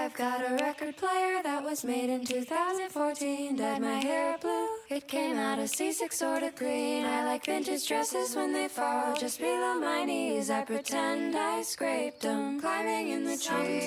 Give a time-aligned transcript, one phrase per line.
[0.00, 3.56] I've got a record player that was made in 2014.
[3.56, 4.68] Dyed my hair blue.
[4.88, 7.04] It came out a C6 sort of green.
[7.04, 10.48] I like vintage dresses when they fall just below my knees.
[10.48, 13.84] I pretend I scraped them climbing in the trees.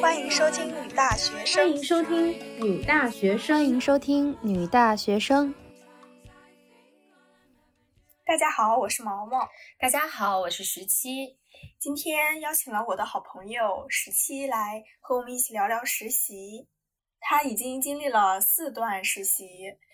[0.00, 5.52] 欢迎收听女大学生，欢迎收听女大学生，欢迎收听女大学生。
[8.31, 9.45] 大家好，我是毛毛。
[9.77, 11.37] 大家好，我是十七。
[11.77, 16.69] 今天邀请了我的好朋友十七来和我们一起聊聊实习。
[17.19, 19.45] 他已经经历了四段实习，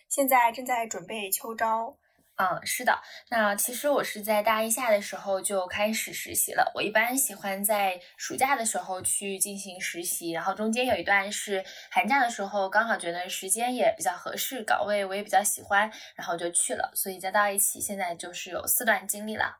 [0.07, 1.97] 现在正在准备秋招。
[2.39, 3.01] 嗯，是的。
[3.29, 6.71] 那其实我是在大一下的时候就开始实习了。
[6.75, 16.91] 我一般喜欢在暑假的时候去进行实习，然后中间有一段是寒假的时候，刚好觉得时间也比较合适，岗位我也比较喜欢，然后就去了。
[16.93, 19.57] 所以加到一起，现在就是有四段经历了。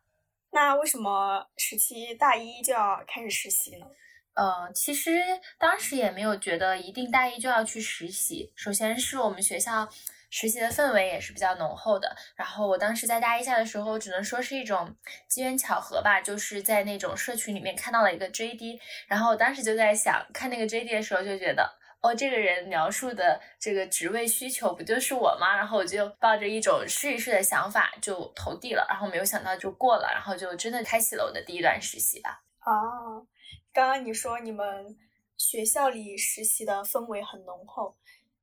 [0.52, 3.88] 那为什么十七大一就要开始实习呢？
[4.36, 5.20] 呃，其实
[5.58, 8.53] 当时也没有觉得一定大一就要去实习。
[8.56, 9.89] 首先是我们学校。
[10.30, 12.16] 实习的氛围也是比较浓厚的。
[12.36, 14.95] 然后我当时在大一下的时候，只能说是一种
[15.28, 21.69] 机缘巧合吧，就是在那种社群里面看到了一个 JD，然后我当时就在想，看那个 JD 的时候就觉得，
[22.02, 25.56] 哦，这个人描述的这个职位需求不就是我吗？
[25.56, 32.44] 然后我就抱着一种试一试的想法就投递了，然后没有想到就过了，然后就真的开启了我的第一段实习吧。
[32.66, 33.25] 哦，
[33.73, 34.97] 刚刚你说你们
[35.38, 37.95] 学校里实习的氛围很浓厚。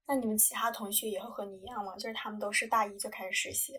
[0.07, 1.95] 那你们其他同学也会和你一样吗？
[1.97, 3.73] 就是他们都是大一就开始实习。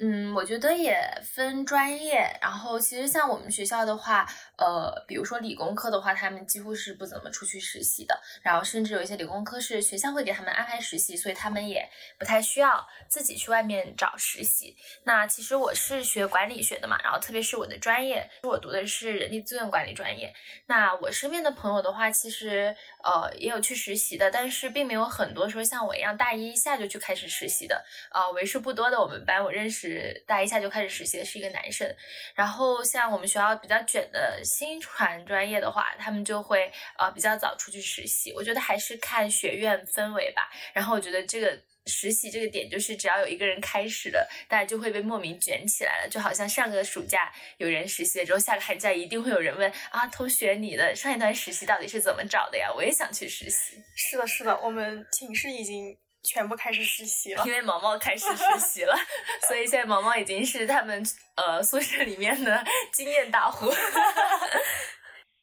[0.00, 2.28] 嗯，我觉得也分专业。
[2.42, 4.26] 然后其实像我们学校的话，
[4.58, 8.20] 呃，比如说理工科的话，他们几乎是不怎么出去实习的。
[8.42, 14.76] 然后甚至有一些理工科是学校会给他们安排实习，所以他们也不太需要自己去外面找实习。
[15.04, 20.34] 那其实我是学管理学的嘛，然后特别是我的专业，我读的是人力资源管理专业。
[20.66, 27.84] 那我身边的朋友的话，其实呃也有去实习的，但是并没有很多说像我一样大一下就去开始实习的。
[28.12, 29.83] 呃，为数不多的我们班，我认识。
[29.88, 31.86] 是大一下就开始实习的是一个男生，
[32.34, 38.32] 然后像我们学校比较卷的新传专业的话，他们就会呃比较早出去实习。
[38.32, 40.50] 我觉得还是看学院氛围吧。
[40.72, 46.08] 然后我觉得这个实习这个点就是只要有一个人开始了，大家就会被莫名卷起来了。
[46.08, 52.72] 就好像上个暑假有人实习了之后，下个寒假一定会有人问啊，同学你的上一段实习到底是怎么找的呀？
[52.74, 53.82] 我也想去实习。
[53.94, 55.96] 是的，是的，我们寝室已经。
[56.24, 58.96] 全部开始实习了，因为毛毛开始实习了，
[59.46, 61.04] 所以现在毛毛已经是他们
[61.36, 63.70] 呃宿舍里面的经验大户。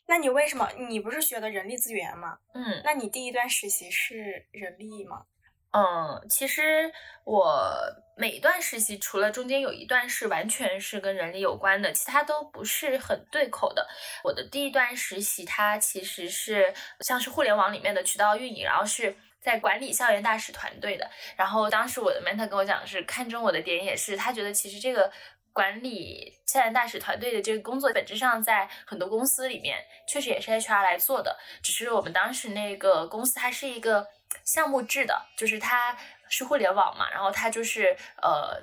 [0.07, 0.69] 那你为什么？
[0.89, 2.37] 你不是学的人力资源吗？
[2.53, 5.23] 嗯，那你第一段实习是人力吗？
[5.71, 6.91] 嗯，其实
[7.23, 7.73] 我
[8.17, 13.87] 每一段实习，除了中间有一段是完全是跟人力有关的，其他都不是很对口的。
[14.21, 19.15] 我的第一段实习，它其实是像是互联网里面的渠道运营，然后是。
[19.41, 25.11] 在管理校园大使团队的，然后当时我的 mentor 跟我讲的是看中我的点也是，他觉得其实这个
[25.51, 34.07] 管理校园大使团队的这个工作本质上在很多公司里面确实也是 HR 来做的，只是我们当时那个公司它是一个
[34.45, 35.97] 项目制的，就是它
[36.29, 38.61] 是互联网嘛，然后它就是呃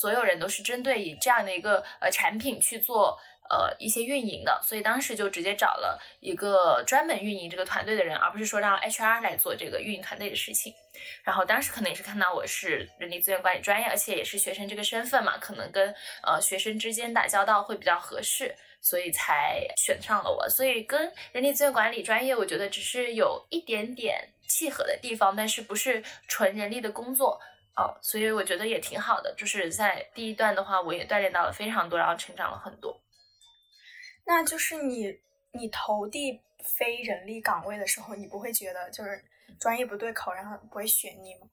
[0.00, 3.18] 所有人都是针对以这样的一个呃产品去做。
[3.50, 10.74] 呃，一些运营的，所以当时就直接找了一个专门运营这个团队的人，而不是说让 HR 来做这个运营团队的事情。
[11.22, 20.48] 然后当时可能也是看到我是人力资源管理专业，而且也是学生这个身份嘛，可能跟呃学生之间打交道会比较合适，所以才选上了我。
[20.48, 27.40] 所以跟人力资源管理专业，我觉得只是有一点点契合的地方，但是不是纯人力的工作
[27.76, 29.32] 哦，所以我觉得也挺好的。
[29.36, 33.00] 就是在第一段的话，我也锻炼到了非常多，然后成长了很多。
[34.28, 35.18] 那就是你，
[35.52, 39.24] 你投递非人力岗位的时候，你不会觉得就是
[39.58, 41.48] 专业不对口，然后不会选你吗？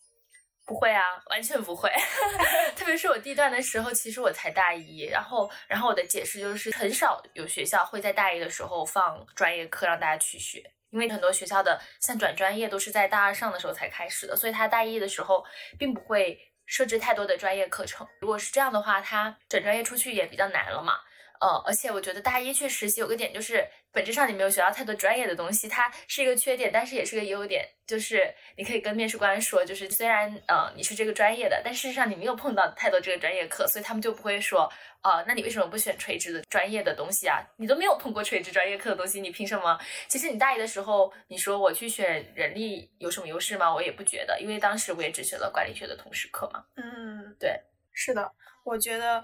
[0.66, 1.90] 不会啊，完全不会。
[2.76, 15.46] 特别是我地段的时候，其实我才大一，然后，然后我的解释就是，很少有学校会在大一的时候放专业课让大家去学，因为很多学校的像转专业都是在大二上的时候才开始的，所以他大一的时候
[15.80, 18.06] 并不会设置太多的专业课程。
[18.20, 20.96] 如果是这样的话，他转专业出去也比较难了嘛。
[21.40, 34.72] 呃，而且我觉得大一去实习有个点，就是本质上你没有学到太多专业的东西，它是一个缺点，但是也是个优点，就是你可以跟面试官说，就是虽然呃你是这个专业的，但事实上你没有碰到太多这个专业课，所以他们就不会说，
[35.04, 37.42] 呃，那你为什么不选垂直的专业的东西啊？
[37.58, 39.80] 你都没有碰过垂直专业课的东西，你凭什么？
[40.08, 43.74] 其实你大一的时候，你说我去选人力有什么优势吗？
[43.74, 46.64] 我也不觉得，因为当时我也只学了管理学的通识课嘛。
[46.76, 47.60] 嗯，对，
[47.94, 48.32] 是的，
[48.64, 49.24] 我觉得。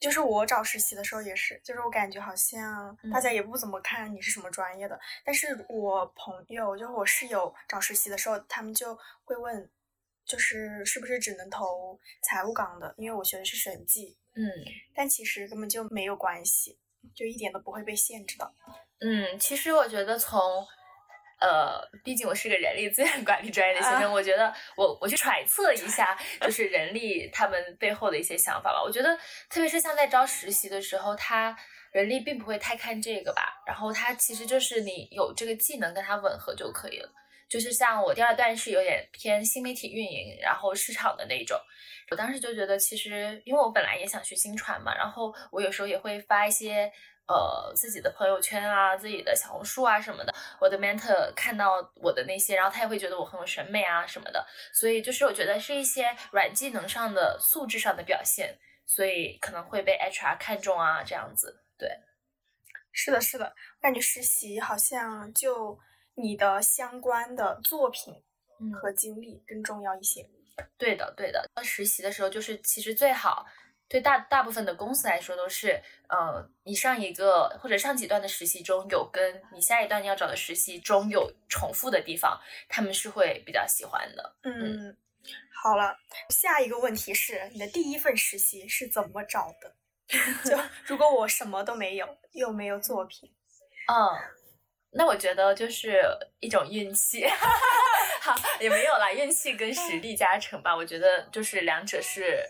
[0.00, 4.98] 就是我找实习的时候也是，就是我感觉好像大家也不怎么看你是什么专业的。
[5.24, 9.70] 但是我朋友，就是我室友找实习的时候，他们就会问，
[10.26, 12.94] 就是是不是只能投财务岗的？
[12.98, 14.18] 因为我学的是审计。
[14.34, 14.42] 嗯，
[14.94, 16.78] 但其实根本就没有关系，
[17.14, 18.52] 就一点都不会被限制的。
[19.00, 20.66] 嗯，其实我觉得从。
[21.44, 28.82] 呃，毕竟我是个人力资源管理专业的学生，我觉得我我去揣测一下，就是人力他们背后的一些想法吧。
[28.82, 29.14] 我觉得，
[29.50, 31.54] 特别是像在招实习的时候，他
[31.92, 33.62] 人力并不会太看这个吧。
[33.66, 37.12] 然后他其实就是你有这个技能跟他吻合就可以了。
[37.46, 41.60] 就是像我第二段是有点偏新媒体运营，然后市场的那种。
[42.10, 46.90] 我当时就觉得，其实因为我本来也想学新传嘛，然后我有时候也会发一些。
[47.26, 61.62] 呃，自己的朋友圈啊，自己的小红书啊什么的，我的 mentor 看到我的那些，然后他也会觉得我很有审美啊什么的，所以就是我觉得是一些软技能上的素质上的表现，所以可能会被 HR 看中啊这样子。
[61.78, 61.88] 对，
[62.92, 65.78] 是的，是的，我感觉实习好像就
[66.16, 68.22] 你的相关的作品
[68.80, 70.28] 和经历更重要一些。
[70.76, 73.46] 对的，对的，实习的时候就是其实最好。
[73.94, 84.34] 对大大部分的公司来说，都是，呃，你上一个或者上几段的实习中有跟你下一段你要找的实习中有重复的地方，他们是会比较喜欢的。
[84.42, 84.96] 嗯，
[85.62, 85.96] 好了，
[86.28, 89.76] 下一个问题是你的第一份实习是怎么找的？
[90.44, 93.32] 就 如果我什么都没有，又没有作品，
[93.86, 93.94] 嗯，
[94.90, 96.02] 那我觉得就是
[96.40, 97.24] 一种运气，
[98.20, 102.44] 好，也没有啦，运气跟实力加成吧，我觉得就是两者是。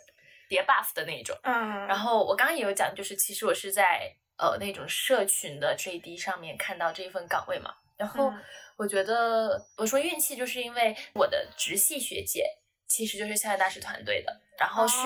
[0.49, 8.33] 叠 buff 的那种，嗯，然后我刚刚也有讲，就是其实我是在呃那种社群的 JD 上面看到这一份岗位嘛，然后
[8.77, 12.45] 我觉得我说运气，就是因为我的直系学姐
[12.87, 14.97] 其实就是校园大使团队的，然后是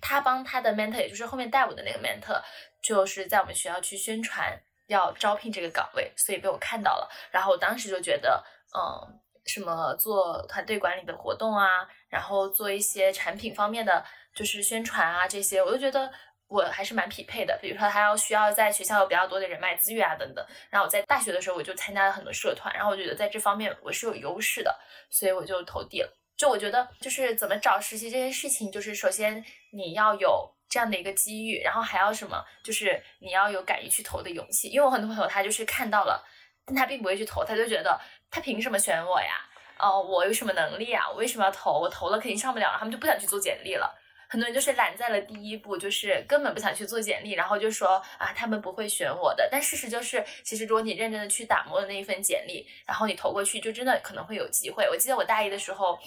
[0.00, 2.42] 她帮她的 mentor，也就是后面带我的那个 mentor，
[2.82, 8.42] 就是在我们学校去宣传要招聘这个岗位，所以被我看到了，然后我当时就觉得，
[8.74, 14.04] 嗯，什么做团队管理的活动啊，然后做一些产品方面的。
[14.38, 16.08] 就是宣传啊这些，我就觉得
[16.46, 17.58] 我还是蛮匹配的。
[17.60, 20.46] 比如说，他要需要在学校有比较多的人脉资源啊等等。
[20.70, 24.72] 然后我在大学的时候，我就参加了很多社团，然后我觉得在这方面我是有优势的，
[25.10, 26.16] 所以我就投递了。
[26.36, 34.68] 就我觉得，就是怎么找实习这件事情，就是首先你要有这样的一个机遇，然后还要什么，就是你要有敢于去投的勇气。
[34.68, 36.24] 因为我很多朋友他就是看到了，
[36.64, 38.00] 但他并不会去投，他就觉得
[38.30, 39.44] 他凭什么选我呀？
[39.80, 41.08] 哦，我有什么能力啊？
[41.10, 41.80] 我为什么要投？
[41.80, 43.92] 我投了肯定上不了，他们就不想去做简历了。
[44.28, 49.48] 很多人就是懒在了第一步，就是根本不想去做简历，然后就说啊，他们不会选我的。
[49.50, 54.86] 但事实就是，其实如果你认真的去打磨的那一份简历，然后你投过去，就真的可能会有机会。
[54.88, 55.98] 我记得我大一的时候，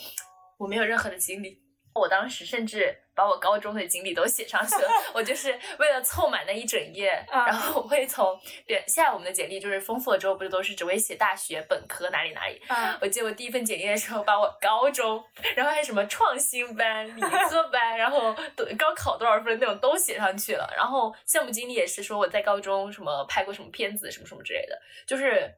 [0.57, 1.59] 我没有任何的经历。
[1.93, 7.23] 我当时甚至把我高中的经历都写上去了， 我就是为了凑满那一整页。
[7.29, 12.61] 然后我会从对，现在我们的简历就是丰富了之后，不是都是只会写大学、本科哪里哪里。
[13.01, 15.23] 我记得我第一份简历的时候，把我高中，
[15.55, 18.33] 然后还有什么创新班、理科 班，然后
[18.77, 20.71] 高考多少分那种都写上去了。
[20.75, 25.53] 然后项目经历也是说我在高中什么拍过什么片子什么什么之类的，就是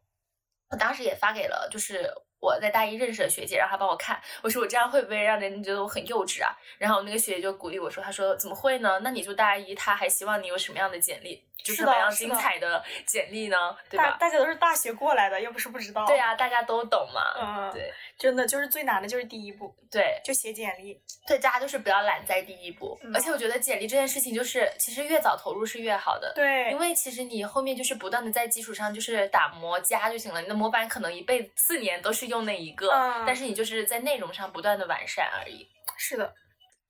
[0.71, 2.11] 我当时也发给了，就是。
[2.43, 4.21] 我在大一认识的学姐，让她帮我看。
[4.41, 6.51] 我说我这样会不会让人觉得我很幼稚啊？
[6.77, 8.99] 然后那个学姐就鼓励我说：“她说怎么会呢？
[9.01, 13.75] 那你就大一，她还希望你有什么样的简历？”就是什么样精彩的简历呢？
[13.89, 14.17] 对吧？
[14.19, 16.05] 大家都是大学过来的，又不是不知道。
[16.05, 17.21] 对呀，大家都懂嘛。
[17.39, 19.73] 嗯，对，真的就是最难的就是第一步。
[19.89, 20.99] 对，就写简历。
[21.27, 22.99] 对，大家就是不要懒在第一步。
[23.13, 26.33] 而且我觉得简历这件事情，就是其实越早投入是越好的。
[26.35, 30.41] 对，因为其实你后面就是不断的在基础上就是打磨加就行了。
[30.41, 32.89] 你的模板可能一辈子四年都是用那一个，
[33.25, 35.67] 但是你就是在内容上不断的完善而已。
[35.97, 36.33] 是的。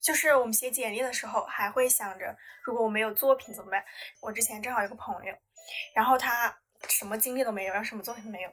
[0.04, 3.82] 就是我们写简历的时候，还会想着，如果我没有作品怎么办？
[4.20, 5.34] 我之前正好有个朋友，
[5.94, 6.54] 然后他
[6.90, 8.50] 什么经历都没有，然后什么作品没有，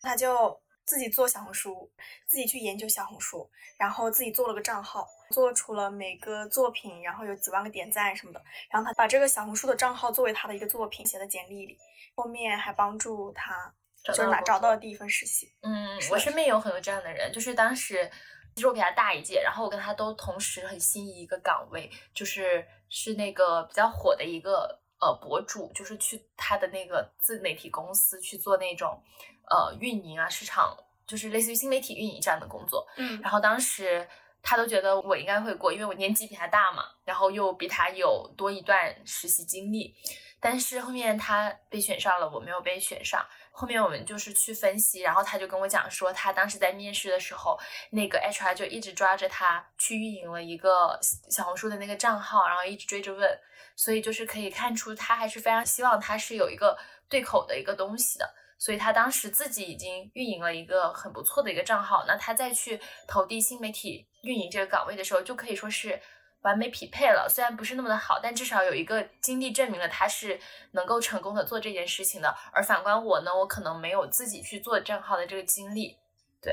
[0.00, 1.92] 他就自己做小红书，
[2.28, 8.40] 自己去研究小红书，然后自己做了个账号，做出了每个作品，然后有几万个点赞什么的，
[8.70, 11.76] 然后他把这个小红书的账号作为他的一个作品写在简历里，
[12.14, 15.52] 后面还帮助他就是拿找到了第一份实习。
[15.62, 18.08] 嗯，我身边有很多这样的人，就是当时。
[18.54, 29.02] 其实我比他大一届，然后我跟他都同时很心仪一个岗位，就是是那个比较火的一个呃博主，就是去他的那个自媒体公司去做那种
[29.50, 32.86] 呃运营啊市场，就是类似于新媒体运营这样的工作。
[32.96, 34.06] 嗯，然后当时
[34.42, 39.94] 他都觉得我应该会过，因为我年纪比他大嘛，然后又比他有多一段实习经历。
[40.40, 43.24] 但是后面他被选上了，我没有被选上。
[43.54, 47.58] 后面我们就是去分析，然后他就跟我讲说，他当时在面试的时候，
[47.90, 50.98] 那个 HR 就一直抓着他去运营了一个
[51.30, 53.38] 小红书的那个账号，然后一直追着问，
[53.76, 56.76] 所以就是可以看出他还是非常希望他是有一个
[57.08, 66.00] 对口的一个东西的，所以他当时自己已经运营了一个很不错的一个账号，那他再去投递新媒体运营这个岗位的时候，就可以说是。
[66.42, 70.38] 完美匹配了，虽然不是那么的好，但至少有一个经历证明了他是
[70.72, 72.34] 能够成功的做这件事情的。
[72.52, 75.96] 而反观我呢，我可能没有自己去做账号的这个经历。
[76.40, 76.52] 对，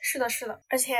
[0.00, 0.96] 是的，是的，而且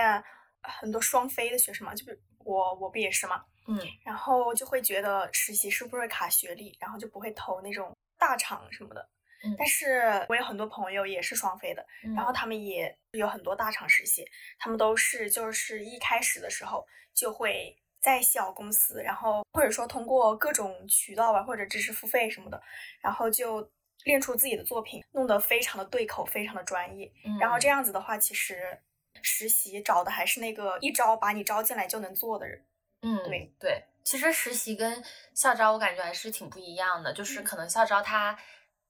[0.62, 9.08] 很多双非的学生嘛，就比如我，我不也是嘛，嗯，然后就会觉得实习是不是卡学历，然后就不会投那种大厂什么的。
[9.42, 11.82] 嗯，但是我有很多朋友也是双非的，
[12.14, 14.22] 然后他们也有很多大厂实习，
[14.58, 17.74] 他们都是就是一开始的时候就会。
[18.00, 22.62] 在小公司，然后或者说通过各种渠道吧，或者知识付费什么的，
[23.00, 23.70] 然后就
[24.04, 27.10] 练出自己的作品，弄得非常的对口，非常的专业。
[27.40, 28.78] 然后这样子的话，其实
[29.22, 32.64] 实习找的还是那个一招把你招进来就能做的人。
[33.02, 33.84] 嗯，对对。
[34.04, 38.38] 其实实习跟校招我感觉还是挺不一样的，就是可能校招它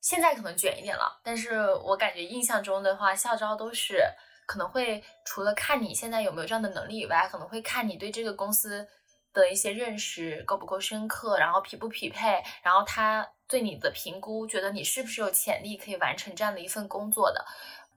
[0.00, 4.04] 现在可能卷一点了，但是我感觉印象中的话，校招都是
[4.48, 8.88] 可能会除了看你现在有没有这样的能力以外，可能会看你对这个公司。
[9.30, 17.44] 的一些认识够不够深刻，然后匹不匹配，然后他对你的评估，觉得你是不是有潜力可以完成这样的一份工作的。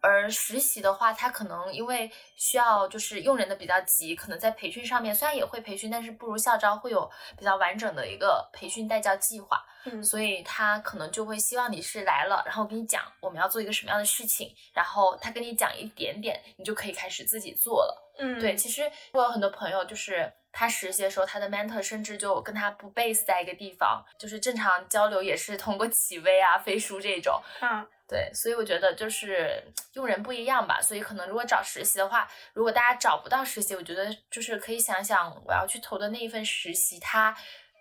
[0.01, 9.63] 而实习的话，他可能因为需要就是用人的比较急，可能在培训上面虽然也会培训，但是不如校招会有比较完整的一个培训带教计划。
[9.85, 18.13] 嗯，所以他可能就会希望你是来了，然后跟你讲我们要做一个什么样的事情，然后他跟你讲一点点，你就可以开始自己做了。
[18.19, 20.31] 嗯，对，其实我有很多朋友就是。
[20.53, 27.41] 他实习的时候，他的 mentor 甚至就跟他不 base 在一个地方，就是正常交流也是通过 企微啊、飞书这种。
[27.61, 29.63] 嗯，对，所以我觉得就是
[29.93, 30.81] 用人不一样吧。
[30.81, 37.33] 所以可能如果找实习的话，如果大家找不到实习，我觉得就是可以想想我要去投的那一份实习，它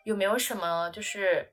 [0.05, 1.53] 有没有什么就是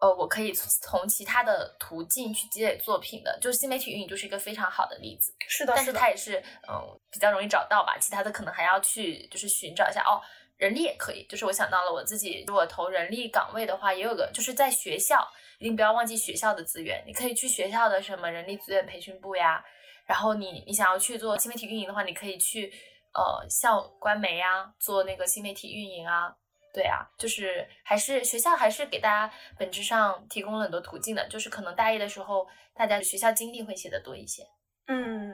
[0.00, 3.38] 呃，我可以从其他的途径去积累作品的。
[3.40, 5.32] 就新媒体运营就是一个非常好的例子。
[5.46, 7.96] 是的，但是它也是嗯比较容易找到吧。
[8.00, 10.20] 其他的可能还要去就是寻找一下哦。
[10.58, 17.02] 人力也可以，就是我想到了我自己，如果投人力岗位的话，也有个就是在学校，一定不要忘记学校的资源。
[17.06, 19.64] 你可以去学校的什么人力资源培训部呀，
[20.06, 22.72] 然后你你想要去做新媒体运营的话，你可以去
[23.14, 26.34] 呃校官媒呀做那个新媒体运营啊，
[26.72, 34.42] 对啊，就是还是学校还是给大家本质上提供了很多途径的，就是可能大一的时候大家学校经历会写的多一些。
[34.88, 35.32] 嗯，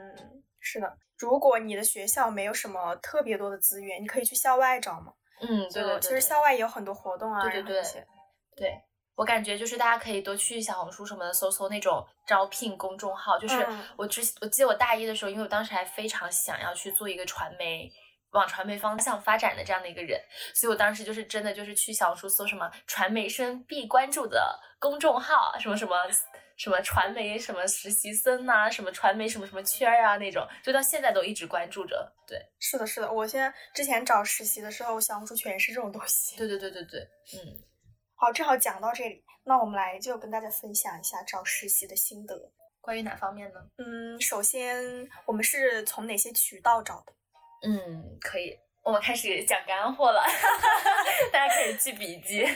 [0.59, 0.97] 是的。
[1.17, 5.13] 如果你的学校没有什么特别多的资源，你可以去校外找嘛。
[5.41, 7.83] 嗯，对对对，其实校外也有很多活动啊，对对对，
[8.55, 8.81] 对
[9.15, 13.37] 我感觉就是大家可以多去小红书什么的搜搜那种招聘公众号。
[13.37, 13.65] 就是
[13.95, 17.91] 我之我记得我大一的时候，因为我当时还非常想要去做一个传媒
[18.31, 20.19] 往传媒方向发展的这样的一个人，
[20.53, 25.95] 所以我当时就是真的就是去小红书搜什么传媒生必关注的公众号，什么什么。
[26.55, 32.13] 什么传媒什么实习生呐，什么传媒什么什么圈啊那种，就到现在都一直关注着。
[32.27, 36.37] 对，是的，是的，我现在之前找实习的时候，小红书全是这种东西。
[36.37, 37.01] 对对对对对，
[37.33, 37.57] 嗯，
[38.23, 42.53] 好，正好讲到这里，那我们来就跟大家分享一下找实习的心得。
[42.79, 43.59] 关于哪方面呢？
[43.75, 44.81] 嗯，首先
[45.25, 47.13] 我们是从哪些渠道找的？
[47.67, 50.23] 嗯，可以，我们开始讲干货了，
[51.33, 52.47] 大家可以记笔记。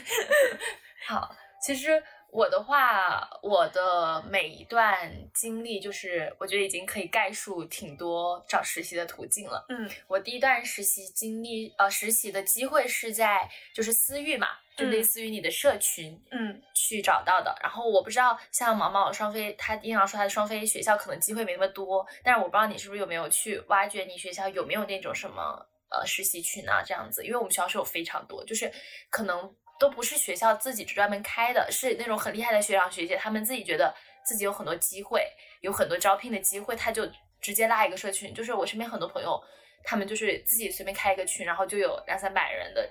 [1.05, 2.01] 好，其实。
[2.29, 9.65] 我的话，我的每一段经历，就是我觉得已经可以概述挺多找实习的途径了。
[9.69, 17.57] 嗯，我第一段实习经历，呃，实习的机会是在就是私域嘛，就类似于你的社群，嗯，去找到的。
[17.61, 28.71] 然后我不知道像毛毛双飞，他经常说他的双飞学校可能机会没那么多，但是我不知道你是不是有没有去挖掘你学校有没有那种什么呃实习群啊这样子，因为我们学校是有非常多，就是
[29.09, 29.55] 可能。
[29.79, 33.93] 都不是学校自己专门开的，是那种很厉害的学长学姐，他们自己觉得
[34.25, 35.23] 自己有很多机会，
[35.61, 37.07] 有很多招聘的机会，他就
[37.39, 38.33] 直接拉一个社群。
[38.33, 39.39] 就是我身边很多朋友，
[39.83, 42.89] 他们就是自己随便开一个群，然后就有两三百人的，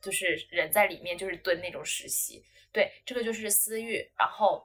[0.00, 2.42] 就是人在里面，就是蹲那种实习。
[2.72, 4.08] 对，这个就是私域。
[4.16, 4.64] 然后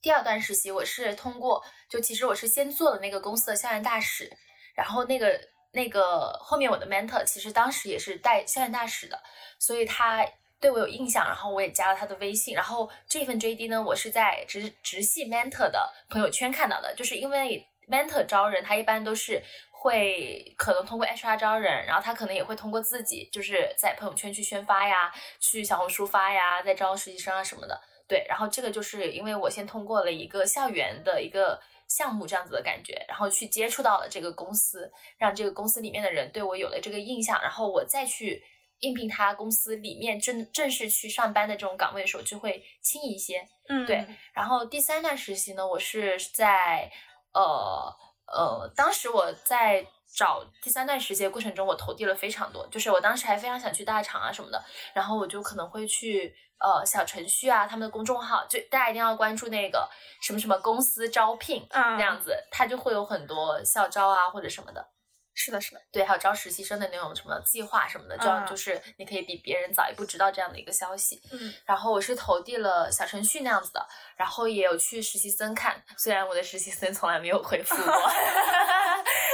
[0.00, 4.30] 第二段实习，我是通过，就其实我是先做了那个公司的校园大使，
[4.76, 5.40] 然后那个
[5.72, 9.20] 那个后面我的 mentor 其实当时也是带校园大使的，
[9.58, 10.24] 所以他。
[10.62, 12.54] 对我有印象，然后我也加了他的微信。
[12.54, 16.94] 然后这份 JD 呢，我是在直直系 mentor 的朋友圈看到的。
[16.94, 19.42] 就是因为 mentor 招人，他一般都是
[19.72, 27.80] 会可能通过 HR 招人，然后他可能也会通过自己，就是在朋友圈去宣发呀，去小红书发呀，在招实习生啊什么的。
[28.06, 38.44] 对，然后这个就是因为我先通过了一个校园的一个项目这样子的感觉，然后去接触到了这个公司，让这个公司里面的人对我有了这个印象，然后我再去
[38.82, 43.44] 应聘他公司里面正正式去上班的这种岗位的时候就会轻一些。
[43.68, 46.90] 嗯，对，然后第三段实习呢，我是在
[47.32, 47.92] 呃
[48.26, 54.62] 呃，当时我在找第三段实习的过程中，我投递了非常多，就是我当时还非常想去大厂啊什么的，
[54.92, 59.88] 然后我就可能会去呃小程序啊，他们的公众号，就大家一定要关注那个
[60.20, 64.86] 什么什么公司招聘、嗯那样子，它就会有很多校招啊或者什么的。
[65.34, 68.46] 是的，是的，对，还有招实习生的那种什么计划什么的，这样嗯。
[68.46, 71.22] 就是你可以比别人早一步知道这样的一个消息。
[71.30, 73.86] 嗯，然后我是投递了小程序那样子的，
[74.16, 78.12] 然后也有去实习生看，虽然我的实习生从来没有回复我，我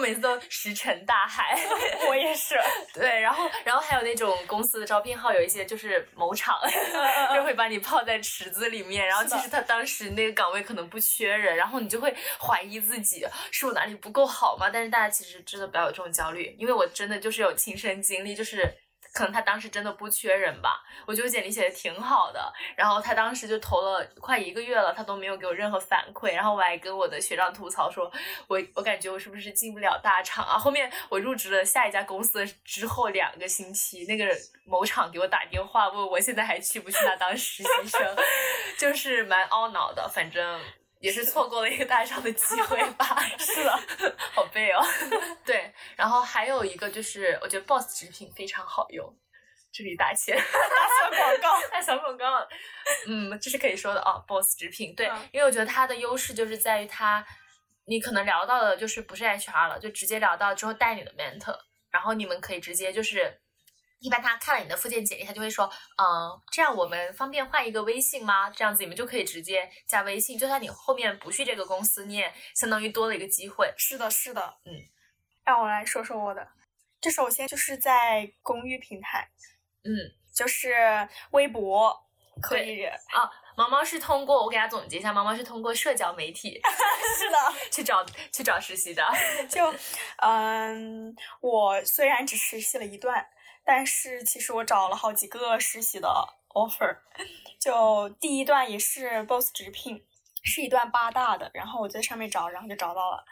[0.00, 1.56] 每次都石沉大海。
[2.08, 2.58] 我也是，
[2.94, 6.58] 对，然后然后还有那种公司的招聘号，有一些就是某厂
[7.34, 14.70] 就会把你泡在池子里面，然后其实他当时那个岗位可能不缺人，然后你就会怀疑自己是我哪里不够好吗？
[14.72, 18.74] 但是大家其实真的不要有这种焦虑，因为我真的就是有亲身经历，就是。
[19.12, 28.10] 可能他当时真的不缺人吧，我觉得简历写的挺好的，然后他当时就投了快一个月了，他都没有给我任何反馈，然后我还跟我的学长吐槽说，
[28.46, 30.56] 我我感觉我是不是进不了大厂啊？
[30.58, 34.26] 后面我入职了下一家公司之后两个星期，那个
[34.64, 38.16] 某厂给我打电话问我现在还去不去那当实习生，
[38.78, 40.60] 就是蛮懊恼的，反正。
[41.00, 43.80] 也是错过了一个大厂的机会吧， 是的，
[44.32, 44.80] 好背哦。
[45.44, 49.10] 对，然后还有一个就是，我觉得 Boss 直聘非常好用，
[49.72, 52.46] 这里打钱，打小广告，打小广告。
[53.08, 54.94] 嗯，这是可以说的哦，Boss 直聘。
[54.94, 57.26] 对，嗯因为我觉得它的优势就是在于它，
[57.86, 61.58] 你可能聊到的就是不是 HR 了，就直接聊到之后带你的 mentor，
[61.90, 63.40] 然后你们可以直接就是。
[64.00, 65.66] 一般他看了你的附件简历，他就会说，
[65.96, 68.50] 嗯，这样我们方便换一个微信吗？
[68.50, 73.72] 这样子你们就可以直接加微信，就算你后面不去这个公司，你也相当于多了一个机会。
[73.76, 74.72] 是的，是的，嗯，
[75.44, 76.48] 让我来说说我的，
[77.00, 79.28] 这首先就是在公寓平台，
[79.84, 79.92] 嗯，
[80.34, 81.94] 就是微博
[82.40, 86.58] 可以，啊，毛毛是通过我给大家总结一下，毛毛是通过社交媒体
[87.18, 87.36] 是的，
[87.70, 88.02] 去找
[88.32, 89.06] 去找实习的。
[89.48, 89.74] 就
[90.18, 93.26] 嗯，我虽然只实习了一段，
[93.64, 96.08] 但是其实我找了好几个实习的
[96.48, 96.98] offer，
[97.60, 100.04] 就第一段也是 boss 直聘，
[100.42, 103.24] 是一段八大的，然后我在上面找，然后就找到了，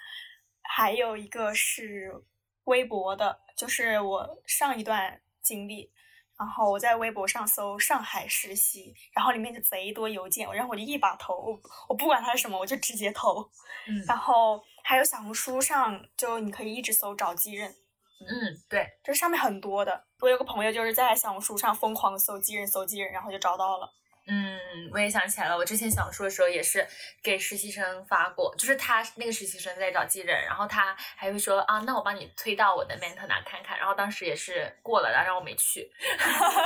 [0.63, 2.25] 还有一个是
[2.65, 5.93] 微博的，就是我上一段经历。
[6.39, 13.43] 然后我在微博上搜上海实习，然后里面就贼多邮件，然后我就一把投，我我不管它是什么，我就直接投。
[13.89, 17.75] 嗯然后还有小红书上，就你可以一直搜找继任，
[18.21, 20.05] 嗯，对，这上面很多的。
[20.21, 23.89] 我有个朋友就是在小红书上疯狂搜继人，搜继人，然后就找到了。
[24.31, 26.87] 嗯，我也想起来了，我之前小红书的时候也是
[27.23, 35.91] 给实习生发过，就是他那个实习生在找继人，然后他还会说啊，那我帮你推到我的 mentor 那看看，然后当时也是过了，然后让我没去。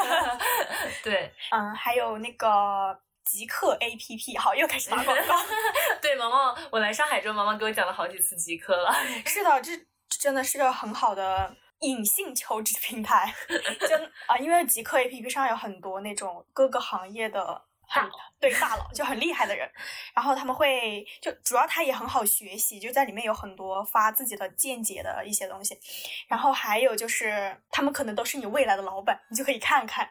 [1.05, 5.41] 对嗯，还有那个极客 APP，好，又开始打广告。
[6.03, 8.93] 对，毛毛，我来上海之后，毛毛给我讲了好几次极客了。
[9.25, 9.85] 是的，这这
[10.19, 13.33] 真的是个很好的隐性求职平台。
[13.49, 13.97] 就
[14.27, 17.63] 啊、因为极客 APP 上有很多那种各个行业的
[17.95, 19.71] 大佬对大佬，就很厉害的人，
[20.15, 25.79] 然后他们会就主要他也很好学习，就在里面有很多发自己的见解的一些东西，
[26.27, 30.09] 然后还有就是他们可能都是你未来的老板，你就可以看看，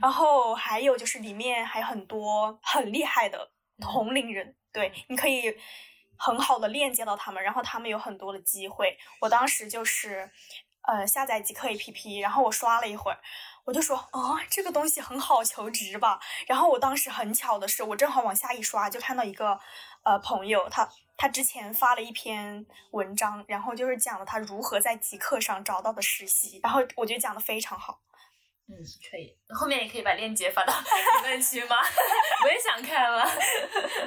[0.00, 5.54] 然后还有就是里面还有很多很厉害的同龄人，对，你可以
[6.16, 8.96] 很好的链接到他们，然后他们有很多的机会。
[9.20, 10.30] 我当时就是
[10.82, 13.18] 呃下载极客 APP，然后我刷了一会儿。
[13.66, 16.20] 我就说，哦，这个东西很好求职吧。
[16.46, 19.58] 然后我当时很巧的是，我正好往下一刷，就看到一个
[20.02, 28.00] 呃朋友，他他之前发了一篇文章，然后就是讲了他如何在极客上找到的实习，然后我觉得讲的非常好。
[28.68, 28.76] 嗯，
[29.10, 31.76] 可以，后面也可以把链接发到评论区吗？
[32.44, 33.26] 我也想看了。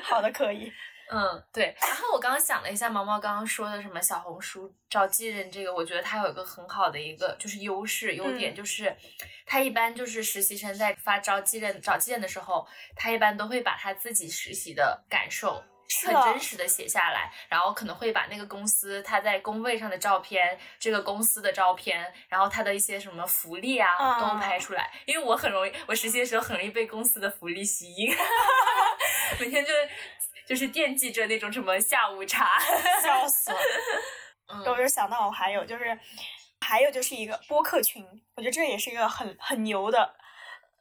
[0.04, 0.72] 好的，可以。
[1.10, 1.76] 嗯，对。
[1.82, 8.96] 然后我刚刚想了一下，毛毛刚刚说的什么小红书招继任这个，我觉得它有一个很好的一个就是优势优点，嗯就是
[9.46, 15.64] 它一般就是实习生在发招继任找继任的时候，他一般都会把他自己实习的感受。
[16.06, 24.92] 很真实的写下来，然后可能会把那个公司他在工位上的照片，这个公司的照片，然后他的一些什么福利啊、嗯都拍出来。
[25.06, 28.14] 因为我很容易，我实习的时候很容易被公司的福利吸引，
[29.40, 29.72] 每天就
[30.48, 32.58] 就是惦记着那种什么下午茶。
[33.04, 33.58] 笑死了。
[34.50, 36.00] 嗯我就想到还有就是，
[36.62, 38.02] 还有就是一个播客群，
[38.36, 40.16] 我觉得这也是一个很很牛的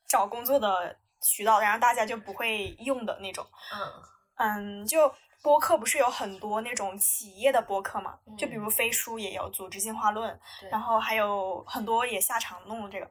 [0.09, 3.45] 找工作的渠道，然后大家就不会用的那种。
[3.75, 4.03] 嗯
[4.37, 8.17] 嗯，就播客不是有很多那种企业的播客嘛？
[8.39, 10.39] 就比嗯如飞书也有组织进化论，
[10.71, 13.11] 然后还有很多也下场弄了这个，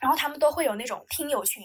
[0.00, 1.62] 然后他们都会有那种听友群。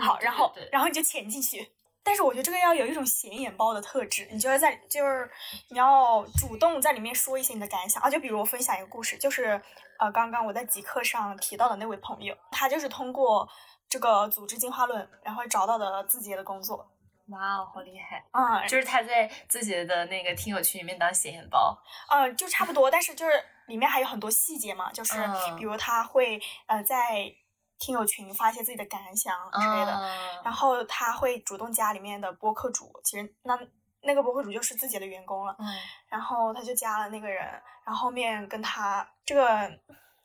[0.00, 1.72] 好，然后然后你就潜进去。
[2.04, 5.28] 但是我觉得这个要有一种显眼包的特质，你就要在就是
[5.70, 8.10] 你要主动在里面说一些你的感想啊。
[8.10, 9.60] 就比如我分享一个故事，就是
[9.98, 13.48] 呃刚刚我在极客上提到的那位朋友，他就是通过
[13.88, 16.86] 这个组织进化论，然后找到的自己的工作。
[17.28, 18.22] 哇哦，好厉害！
[18.32, 21.74] 嗯，就是他在自己的那个听友群里面当显眼包，
[22.10, 23.32] 嗯，就差不多，但是就是
[23.66, 27.34] 里面还有很多细节嘛，就是嗯比如他会呃在
[27.78, 30.40] 听友群发一些自己的感想之类的，啊。
[30.44, 33.58] 然后他会主动加里面的播客主，其实那
[34.02, 35.66] 那个播客主就是自己的员工了，嗯。
[36.08, 37.44] 然后他就加了那个人，
[37.84, 39.70] 然后后面跟他这个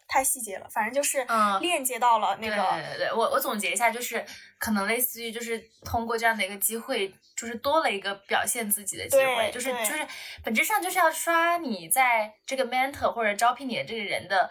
[0.08, 1.60] 太细节了，反正就是嗯。
[1.62, 4.26] 链接到了那对个，对对对，我我总结一下，就是
[4.58, 10.08] 可能类似于就是通过这样的一个机会，就是多了一个表现自己的机会，就是就是
[10.44, 14.50] 本质上就是要刷你在这个 mentor 或者招聘你的这个人的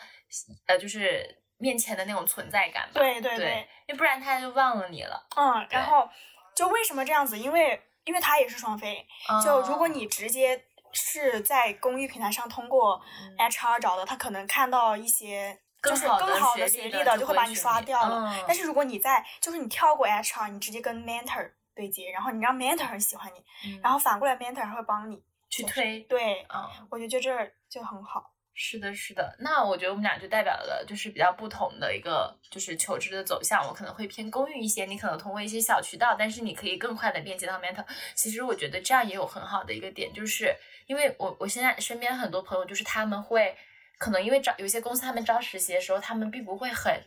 [0.66, 2.92] 呃就是面前的那种存在感吧。
[2.94, 5.26] 对对对，因为不然他就忘了你了。
[5.36, 6.08] 嗯，然后
[6.54, 7.38] 就为什么这样子？
[7.38, 9.06] 因为因为他也是双非，
[9.44, 18.26] 就如果你直接是在公益平台上通过嗯 HR 找的，他可能看到一些就是更好的学历的，就会把你刷掉了。
[18.32, 26.86] 嗯但是如果你在就是你跳过 HR，你直接跟 mentor 对接，然后你让 mentor 很喜欢你，嗯然后反过来 mentor 还会帮你去推，对，嗯。
[26.90, 27.30] 我觉得就这
[27.68, 28.30] 就很好。
[28.60, 29.36] 是的，是的。
[29.38, 33.64] 那我觉得我们俩就代表了就是比较不同的一个就是求职的走向。
[33.64, 37.84] 我可能会偏公寓一些，你可能通过一些小渠道，但是你可以更快的链接到 mentor。
[38.16, 40.52] 其实我觉得这样也有很好的一个点，就是
[40.88, 43.56] 因为我我现在身边很多朋友，就是他们会
[43.96, 47.00] 可能因为招有些公司他们招实习的时候，他们并不会很。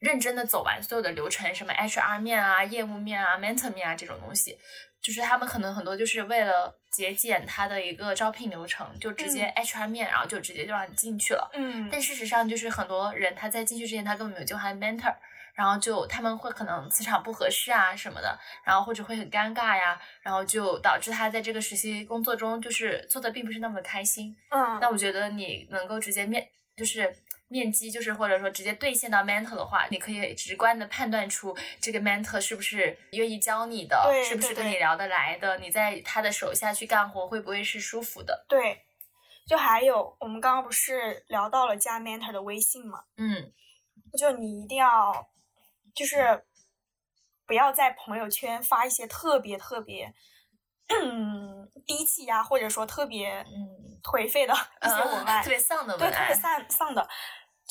[0.00, 4.58] 认真的走完所有的流程，什么 HR 面啊、业务面啊、mentor 面啊这种东西，
[5.00, 11.50] 就是他们可能很多就是为了节俭他的一个招聘流程，就直接 HR 面，然后就直接就让你进去了。
[11.54, 15.14] 嗯，但事实上，就是很多人他在进去之前，他根本没有交换 mentor，
[15.54, 24.36] 然后就他们会可能磁场不合适啊什么的，然后或者会很尴尬呀，然后就导致他在这个实习工作中就是做的并不是那么的开心。
[24.50, 27.14] 嗯，那我觉得你能够直接面就是
[27.52, 38.46] 面积，就是或者说直接兑现到 mentor 的话，你可以直观的判断出这个 mentor 是不是愿意教你的，对是不是对对跟你聊得来的，你在他的手下去干活会不会是舒服的？
[38.48, 38.82] 对。
[39.44, 43.00] 就还有，我们刚刚不是聊到了加 mentor 的微信嘛？
[43.16, 43.52] 嗯
[44.16, 45.28] 就你一定要，
[45.94, 46.44] 就是
[47.44, 50.14] 不要在朋友圈发一些特别特别，
[50.88, 57.08] 嗯，低气压或者说特别嗯，颓废的 一些文案，特别丧的对，文特别，丧丧的。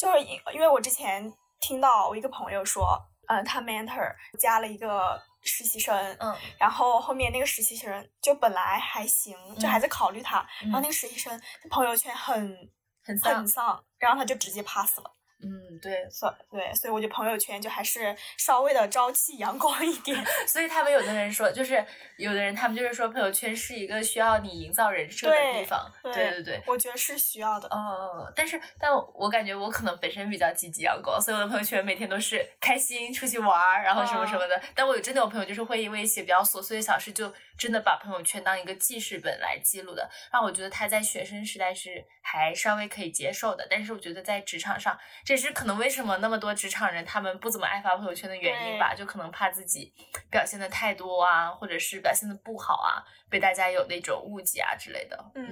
[0.02, 12.58] 就是因因为我之前听到我一个朋友说，嗯，他 mentor 加了一个实习生，嗯然后后面那个实习生就本来还行，就还在考虑他，然后嗯那个实习生朋友圈很
[13.04, 15.14] 很丧很，丧，然后他就直接 pass 了。
[15.44, 20.18] 嗯，对，所对，所以我觉得朋友圈就还是稍微的朝气阳光一点。
[20.48, 21.84] 所以他们有的人说，就是
[22.18, 26.64] 有的人他们就是说朋友圈是一个需要你营造人设的地方，对对对对。
[26.68, 27.68] 我觉得是需要的。
[27.72, 34.62] 嗯，但是，但我感觉我可能本身比较积极阳光，所以我的朋友圈每天都是开心出去玩儿，然后什么什么的。
[34.76, 43.68] 但我有真的有朋友就是会因为一些比较琐碎的小事，就真的把朋友圈当一个记事本来记录的，让我觉得他在学生时代是还稍微可以接受的。
[43.70, 44.98] 但是我觉得在职场上，
[45.32, 49.94] 这也是可能为什么那么多职场人他们不怎么爱发朋友圈的原因吧，就可能怕自己
[50.30, 55.17] 表现的太多啊，或者是表现的不好啊，被大家有那种误解啊之类的。
[55.36, 55.46] 嗯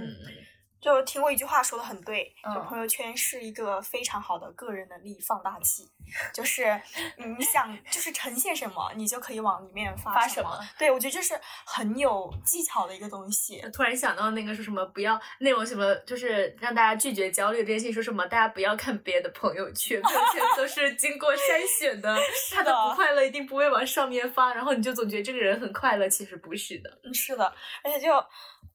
[0.82, 5.90] 就听过一句话说的很对，就嗯朋友圈是一个非常好的个人能力放大器，
[6.34, 6.80] 就是
[7.18, 13.62] 你想就是呈现什么，你就可以往里面发什发什么对，我觉得这是很有技巧的一个东西。
[13.74, 22.18] 突然想到那个说什么不要那种什么，就是让大家拒绝焦虑这件事情，说什么大家不要看别人的朋友圈，朋友圈都是经过筛选的，
[22.56, 27.00] 他的不快乐一定不会往上面发，然后你就总觉得这个人很快乐，其实不是的。
[27.04, 28.12] 嗯，是的，而且就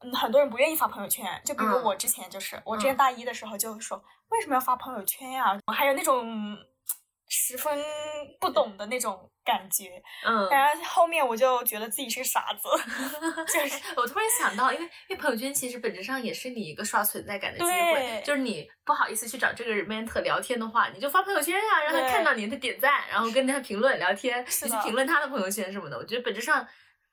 [0.00, 1.82] 嗯，很多人不愿意发朋友圈，就比如嗯。
[1.84, 6.56] 我之前就是，我之前大一的时候就说，为什么要发朋友圈呀、我还有那种
[7.28, 7.82] 十分
[8.38, 12.68] 不懂的那种感觉，嗯，然后后面我就觉得自己是个傻子，
[13.52, 17.94] 就是我突然想到，因为因为朋友圈其实本质上也是你一个刷存在感的机对。
[17.94, 25.96] 会，就是你不好意思去找这个 mentor 聊天的话，你就发朋友圈呀、让他看到你的点赞，然后跟他评论聊天，你去评论他的朋友圈什么的。
[25.96, 26.66] 我觉得本质上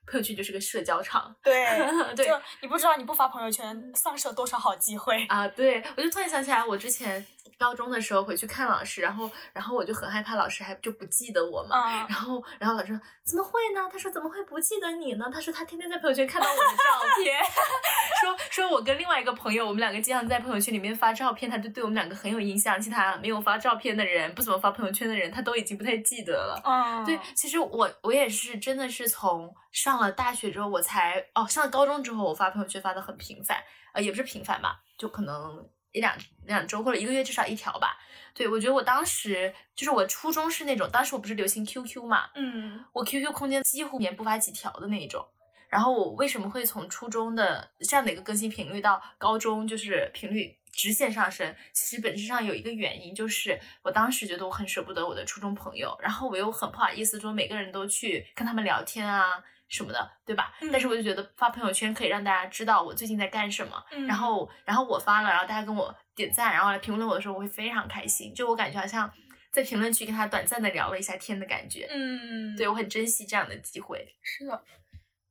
[0.08, 1.34] 朋友圈就是个社交场。
[1.44, 1.66] 对，
[2.16, 5.26] 对就你不知道你不发朋友圈丧失了多少好机会。
[5.28, 7.26] 啊，对，我就突然想起来，我之前
[7.58, 11.75] 高中的时候回去看老师，然后然后我就很害怕老师还就不记得我嘛。
[11.89, 13.88] 嗯然后，然后老师说怎么会呢？
[13.91, 15.30] 他说怎么会不记得你呢？
[15.34, 17.39] 他说他天天在朋友圈看到我的照 片，
[18.21, 22.80] 说说我跟另外一个朋友，我们两个经常在朋友圈里面发照片，他就对我们两个很有印象。
[22.82, 26.62] 其他没有发照片的人，不怎么发朋友圈的人，他都已经不太记得了。
[26.65, 33.58] 嗯，对，其实我我也是真的是从上了大学之后，我才哦，上了高中之后，我发朋友圈发的很频繁，
[33.93, 37.97] 呃，也不是频繁吧，就可能一两两周或者一个月至少一条吧。
[38.34, 45.25] 对，我觉得我当时就是我初中是那种，当时我不是流行 QQ 嘛，嗯我 QQ 空间几乎一年不发几条的那一种。
[45.67, 51.56] 然后我为什么会从初中的这样的一个更新频率到高中就是频率直线上升？
[51.71, 60.53] 其实本质上有一个原因，就是我当时觉得我很舍不得我的初中朋友，然后我又很不好意思说每个人都去跟他们聊天啊什么的，对吧？
[60.62, 69.12] 嗯但是我就觉得发朋友圈可以让大家知道我最近在干什么，嗯然后然后我发了，然后大家跟我点赞，然后来评论我的时候，我会非常开心，就我感觉好像
[69.51, 71.88] 在评论区跟他短暂的聊了一下天的感觉。
[71.89, 74.05] 嗯，对我很珍惜这样的机会。
[74.21, 74.62] 是的，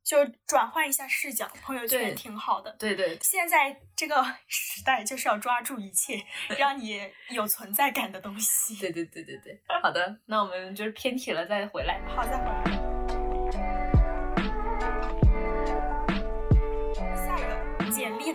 [0.05, 2.75] 就转换一下视角，朋友圈对挺好的。
[2.79, 6.19] 对对现在这个 时代就是要抓住一切
[6.59, 7.01] 让你
[7.31, 8.77] 有存在感的东西。
[8.81, 12.01] 对对对对对，好的，那我们就是偏题了，再回来。
[12.17, 12.80] 好，再回来。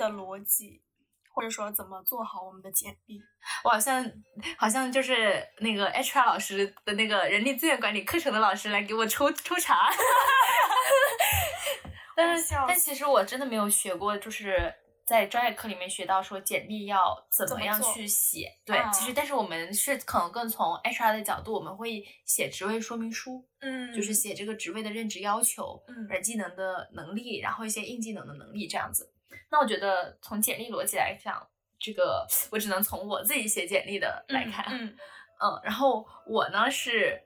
[0.09, 0.81] 的逻辑，
[1.33, 3.19] 或者说怎么做好我们的简历。
[3.63, 4.05] 我好像
[4.57, 9.89] 好像就是那个 HR 老师的那个人力资源管理课程的老师来给我抽抽查。
[12.15, 14.73] 但是笑但其实我真的没有学过，就是
[15.05, 18.49] 在专业课里面学到说简历要怎么样去写。
[18.65, 23.45] 对，啊其实但是我们是可能更从 HR 的角度，我们会写职位说明书。
[23.59, 29.11] 嗯就是写这个职位的任职要求，嗯软技能的能力，然后一些硬技能的能力这样子。
[29.50, 31.45] 那我觉得从简历逻辑来讲，
[31.80, 34.88] 这个我只能从我自己写简历的来看，嗯
[35.41, 37.21] 嗯然后我呢是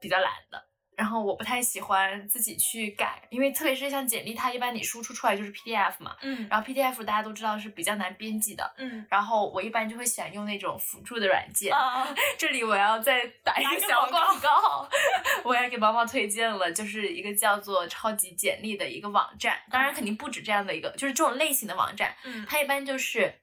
[0.00, 0.65] 比较懒的。
[0.96, 6.46] 然后我不太喜欢自己去改，因为特别是像简历，它一般你输出出来就是 PDF 嘛，嗯。
[6.50, 9.06] 然后 PDF 大家都知道是比较难编辑的，嗯。
[9.10, 14.88] 然后我一般就会喜欢用那种辅助的软件，啊， 这里我要再打一个个小广告广告，
[15.44, 22.46] 我也给毛毛推荐了，就是一个叫做“超级简历”的一个网站，当然肯定不止这样的一个，就是这种类型的网站，嗯。
[22.48, 23.34] 它一般就是。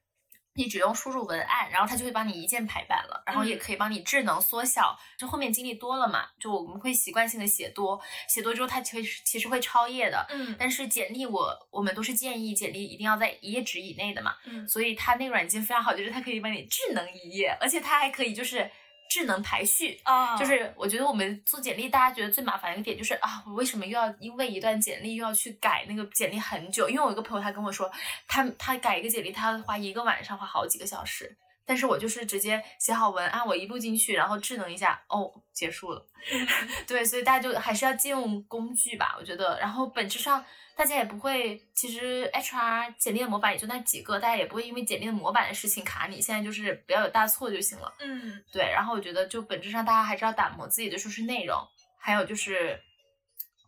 [0.56, 4.96] 你只用输入文案，然后它就会帮你一键排版了，然后也嗯可以帮你智能缩小。
[5.18, 10.26] 就后面经历多了嘛，就我们会习惯性的写多，写多之后它其实其实会超页的。
[10.30, 18.70] 嗯但是简历我我们都是建议简历一定要在一页纸以内的嘛，嗯所以它那个软件非常好，就是它可以帮你智能一页，而且它还可以就是
[19.08, 20.00] 智能排序。
[20.04, 26.88] 啊，就是我觉得我们做简历，大家觉得最麻烦的一个点就是啊，我为什么又要因为一段简历又要去改那个简历很久？
[26.88, 27.90] 因为我有一个朋友他跟我说，
[28.26, 31.36] 他他改一个简历，他要花一个晚上，花好几个小时。
[31.66, 36.06] 但是我就是直接写好文案，我一录进去，然后智能一下，哦，结束了。
[36.86, 39.58] 对，所以大家就还是要借用工具吧，我觉得。
[39.58, 40.44] 然后本质上
[40.76, 46.20] 大家也不会，其实 HR 简历的模板也就那几个，大家也不会因为简历的模板的事情卡你。
[46.20, 47.92] 现在就是不要有大错就行了。
[48.00, 51.58] 嗯对，然后我觉得就本质上大家还是要打磨自己的说是内容，
[51.98, 52.80] 还有就是，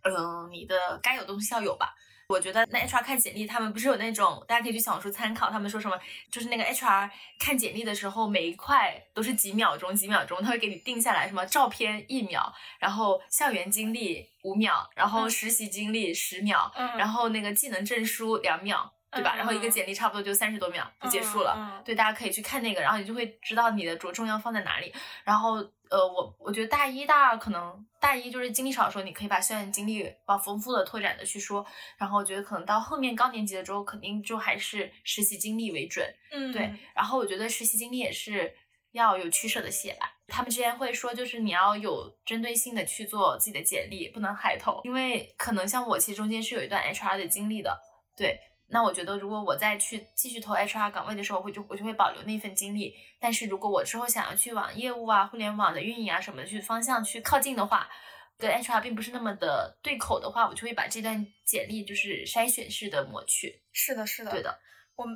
[0.02, 1.94] 嗯、你的该有的东西要有吧。
[2.28, 5.96] 我觉得那 HR 看简历，他们不是有那种，大家可以去小红书参考，他们说什么，
[6.30, 7.08] 就是那个 HR
[7.38, 15.30] 看简历的时候，每一块都是几秒钟，几秒钟，他会给你定下来，什么照片一秒，然后校园经历五秒，然后嗯。
[15.30, 16.96] 实习经历十秒，嗯。
[16.98, 19.34] 然后那个技能证书两秒，对吧？
[19.34, 21.82] 嗯然后一个嗯简历差不多就三十多秒就结束了。
[21.84, 24.92] 对，大家可以去看那个，然后你就会知道你的着重要放在哪里。
[25.24, 25.56] 然后，
[25.88, 31.64] 呃，我我觉得大一、大二可能大一就是经历少的时候，你可以把校园经历往丰富的拓展的去说。
[31.96, 36.06] 然后我觉得可能到后面高年级的时候，肯定就还是实习经历为准。
[36.32, 38.52] 嗯对，然后我觉得实习经历也是
[38.92, 40.12] 要有取舍的写吧。
[40.28, 47.78] 他们之前会说，就是你要有针对性的去做自己的简历，不能海投，因为可能像我其实中间是有一段 HR 的经历的，
[48.16, 48.36] 对。
[48.68, 52.94] 那我觉得，如果我再去继续投 HR 岗位的时候，我会就我就会保留那份经历。
[53.20, 57.88] 但是如果我之后想要去往业务啊、互联网的运营啊什么的去方向去靠近的话，
[58.36, 63.62] 跟 HR 并不是那么的对口的话，我就会把这段简历就是筛选式的抹去。
[63.72, 64.58] 是的，是的，对的，
[64.96, 65.06] 我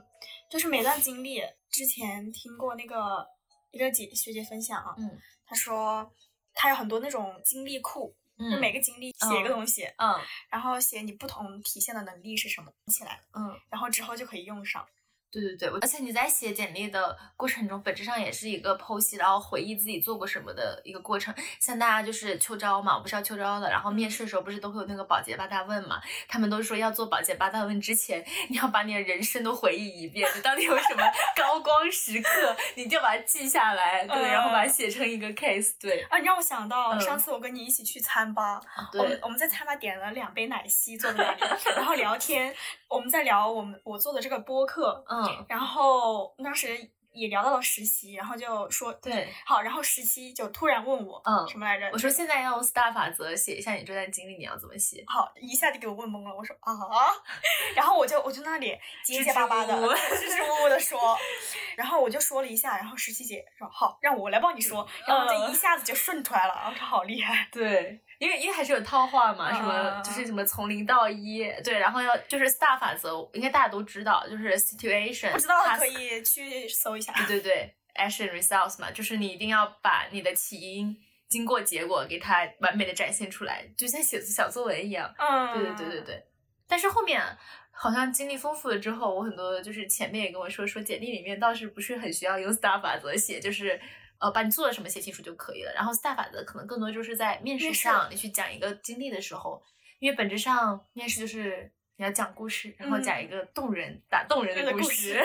[0.48, 3.26] 就是每段经历，之前听过那个
[3.72, 5.10] 一个姐学姐分享啊，嗯
[5.44, 6.08] 她说
[6.54, 10.14] 她有很多那种经历库，就嗯每个经历写一个嗯东西，嗯
[10.48, 13.59] 然后写你不同体现的能力是什么起来，嗯。
[13.68, 14.87] 然后之后就可以用上。
[15.31, 21.35] 对对对，而且你在写简历的过程中，本质上也是一个剖析，然后回忆自己做过什么的一个过程。
[21.61, 26.01] 像大家就是秋招嘛，我不是要秋招的，然后面试的时候不是都会有那个保洁八大问嘛？
[26.29, 31.03] 他们都说要做保洁八大问之前，你要把你的人生都回忆一遍，你到底有什么
[31.37, 36.01] 高光时刻，你就把它记下来，对，然后把它写成一个 case，对。
[36.11, 38.61] 啊，你让我想到上次我跟你一起去餐吧，
[38.95, 42.53] 我们对，我们在餐吧点了两杯奶昔坐在那里，然后聊天，
[42.88, 51.90] 我们在聊我们我做的这个播客，嗯，然后当时也聊到了实习，然后就说对，好，然后实习就突然问我，嗯什么来着？
[51.92, 55.02] 我说现在要用 STAR 法则写一下你这段经历，你要怎么写？
[55.09, 56.35] 好，一下就给我问懵了。
[56.35, 56.70] 我说啊，
[57.74, 59.74] 然后我就我就那里结结巴巴的、
[60.16, 61.18] 支支吾吾的说，
[61.76, 67.48] 然后我就说了一下，然后实习姐说好，让我来帮你说，然后就一下子就顺出来了，我说好厉害。
[67.50, 77.14] 对，因为因为还是有套话嘛，什么啊就是什么从零到一，对，然后要就是 STAR 法则，应该大家都知道，就是 situation，不知道可以去搜一下。
[77.14, 80.94] 对对对，action results 嘛，就是你一定要把你的起因、
[81.30, 85.11] 经过、结果给它完美的展现出来，就像写小作文一样。
[85.16, 86.24] 嗯，对对对对对。
[86.68, 87.22] 但是后面
[87.70, 93.80] 好像经历丰富了之后，我很多就是前面也跟我说，说简历里面倒是不是很需要用 STAR 法则写，就是。
[94.20, 95.72] 呃，把你做了什么写清楚就可以了。
[95.74, 99.62] 然后 STAR 法则可能更多就是在面试上，你去讲一个经历的时候，
[99.98, 105.14] 因为本质上面试就是你要讲故事，然后讲一个动人、打动人的故事。
[105.14, 105.24] 事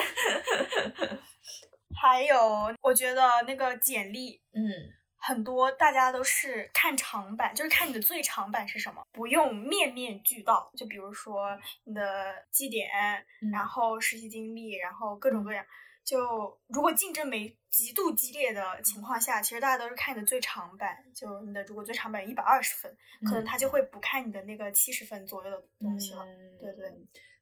[2.00, 4.62] 还有，我觉得那个简历嗯，
[5.16, 10.70] 很多大家都是看长板，就是看你的最长板是什么，不用面面俱到。
[10.76, 12.88] 就比如说你的绩点，
[13.42, 15.64] 嗯然后实习经历，然后各种各样。
[16.06, 21.04] 就如果竞争没极度激烈的情况下，其实大家都是看你的最长板。
[21.12, 26.24] 就你的如果最长板一百二十分，可能嗯他就会不看你的那个七十分左右的东西了。
[26.24, 26.92] 嗯对对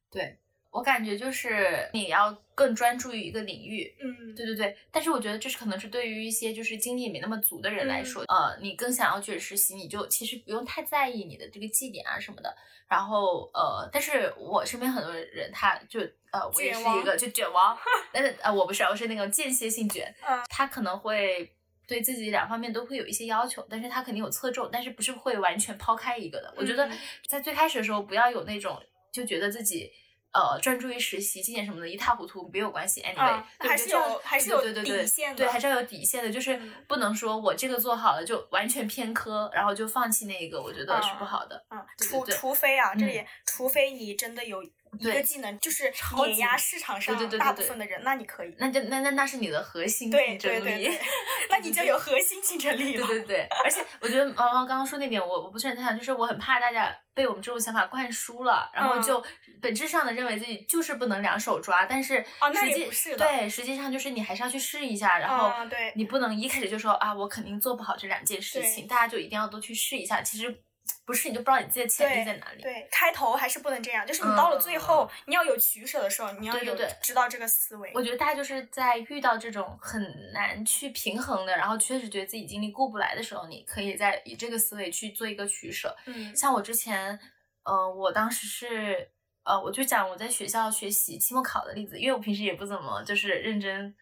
[0.09, 0.37] 对，
[0.71, 3.95] 我感觉就是你要更专注于一个领域。
[4.01, 12.55] 嗯，对对对，但是我觉得这是可能是对于一些就是精力没那么足的人来嗯说，呃，你更想要去实习，你就其实不用太在意你的这个绩点啊什么的。
[12.87, 15.99] 然后呃，但是我身边很多人他就
[16.39, 17.77] 呃，我也是一个就卷王，
[18.11, 21.51] 但是呃，我不是，我是那种间歇性卷，嗯他可能会。
[21.87, 26.51] 对自己两方面都会有一些要求，但是他肯定有侧重，但是不是会完全抛开一个的。
[26.57, 28.81] 我觉得嗯在最开始的时候，不要有那种
[29.13, 29.91] 就觉得自己
[30.33, 33.03] 呃专注于实习、绩点什么的一塌糊涂，没有关系。
[33.03, 41.63] Anyway，、啊还是对我觉得这样有还是对有对对对底线的对，还是要有底线的，就是嗯不能说我这个做好了就完全偏科，然后就放弃那一个，我觉得是不啊好的。
[41.69, 44.63] 嗯，除除非啊，这嗯里除非你真的有
[44.99, 48.53] 一个技能，就是碾压市场上大部分的人，那你可以。
[48.57, 50.59] 那就那那那是你的核心竞争力。
[50.59, 50.99] 对对对，
[51.49, 53.05] 那你就有核心竞争力了。
[53.07, 59.23] 对对对，而且我觉得毛毛刚刚说那点，我我不是很赞同，就是我很怕大家被我们这种想法灌输了，然后嗯就
[59.61, 65.51] 本质上的认为自己就是不能两手抓，但是哦那实际也不是的对，实际上就是你还是要去试一下，然后
[65.95, 70.63] 你不能一开始就说啊，我肯定做不好这两件事情，大家就一定要都去试一下，其实
[71.05, 72.61] 不是，你就不知道你自己的潜力在哪里。
[72.61, 77.91] 对，开头还是不能这样，就是你到了最后，嗯你要有取舍的时候，你要有知道这个思维。
[77.93, 85.95] 我觉得大家就是在遇到这种很难去平衡的，然后确实觉得自己精力过不来的时候，你可以在以这个思维去做一个取舍。
[86.07, 87.19] 嗯像我之前，
[87.63, 89.09] 呃，我当时是，
[89.43, 93.95] 呃，我就讲我在学校学习期末考的例子，因为我平时也不怎么就是认真，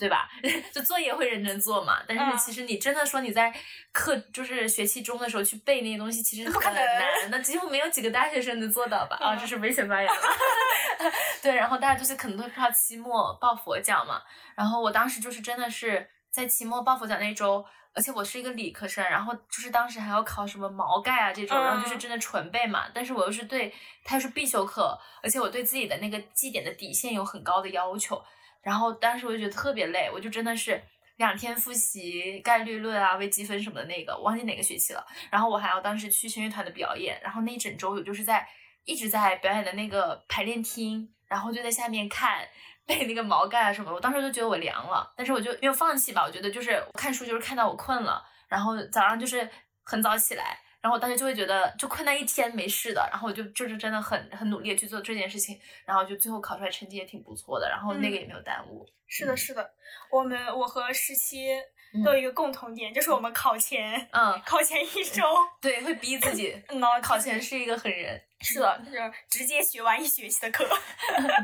[0.00, 0.28] 对吧？
[0.74, 3.54] 就作业会认真做嘛，但嗯是其实你真的说你在
[3.92, 9.16] 课就是学期中的时候去背那些东西，其实很难，那几乎没有几个大学生能做到吧？
[9.20, 10.20] 啊，这嗯是危险发言了。
[11.42, 14.20] 对，然后大家就是可能都靠期末抱佛脚嘛，
[14.56, 17.64] 然后我当时就是真的是在期末抱佛脚那周。
[17.92, 22.84] 而且我是一个理科生，然后就是当时还要考什么毛概啊这种，然后就是嗯真的纯背嘛。
[22.94, 28.22] 但是我又是对它又是必修课，而且我对自己的那个绩点的底线有很高的要求。
[28.62, 30.82] 然后当时我就觉得特别累，我就真的是
[31.16, 35.06] 两天复习概率论啊、微积分什么的那个，我忘记哪个学期了。
[35.30, 38.46] 然后我还要当时去声乐团的表演，然后那一整周我就是在
[38.84, 42.46] 一直在表演的那个排练厅，然后就在下面看。
[42.86, 46.24] 背那个毛概啊什么，我当时就觉得我凉了，但是我就没有放弃吧。
[46.26, 49.48] 我觉得就是看书，就是看到我困了，然后早上就是
[49.84, 58.86] 很早起来，然后我当时就会觉得就困那一天没事的，然后我就就是真的很很努力去做这件事情，然后就最后考出来成绩也挺不错的，然后那个也没有耽误。
[59.06, 59.70] 是的，是的，
[60.10, 61.50] 我们我和十七
[61.92, 65.22] 嗯都有一个共同点，就是我们考前嗯，考前一周，
[65.60, 66.56] 对，会逼自己。
[66.70, 70.66] 嗯，考前是一个狠人，是的，就是直接学完一学期的课。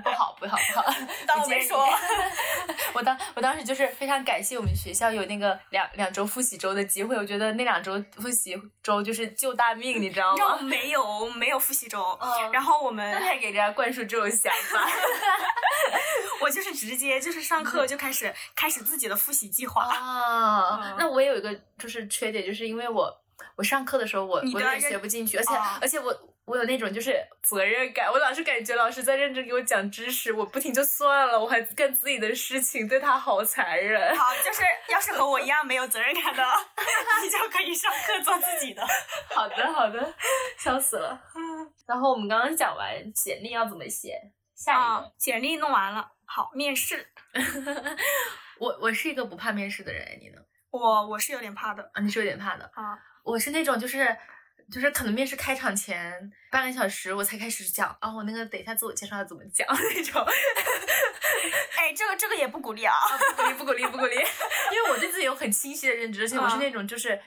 [0.03, 0.85] 不好不好不好，
[1.27, 1.87] 当我没说。
[2.95, 10.59] 我当我当时就是非常感谢我们学校有那个两两周复习周的机会，我觉得那两周复习周就是救大命，你知道吗？
[10.62, 14.81] 没有没有复习周，嗯然后我们还给人家灌输这种想法，
[16.41, 19.83] 我我就是直接就是上课就开始开始自己的复习计划。
[19.83, 23.12] 啊，嗯那我也有一个就是缺点，就是因为我
[23.57, 26.16] 我上课的时候我我有点你都要认学不进去，而且、哦而且我
[26.47, 34.16] 我有那种就是责任感，我老是感觉老师在认真给我讲知识，我不听就算了，我还干自己的事情，对他好残忍。
[34.16, 36.44] 好，就是要是和我一样没有责任感的，
[37.22, 38.86] 你就可以上课做自己的。
[39.34, 40.14] 好的好的，
[40.57, 41.20] 笑死了。
[41.84, 44.20] 然后我们刚刚讲完简历要怎么写，
[44.55, 44.80] 下一个。
[44.80, 47.09] 啊，简历弄完了，好，面试。
[48.59, 50.40] 我我是一个不怕面试的人，你呢？
[50.70, 52.64] 我我是有点怕的啊，你是有点怕的。
[52.74, 54.16] 啊，我是那种就是
[54.73, 59.67] 就是可能面试开场前半个小时我才开始讲啊，我那个等一下自我介绍要怎么讲？
[59.71, 60.21] 那种，
[61.77, 62.95] 哎，这个这个也不鼓励啊。
[63.37, 64.14] 不鼓励不鼓励不鼓励，
[64.73, 67.21] 因为我对自己有很清晰的认知，而且我是那种就是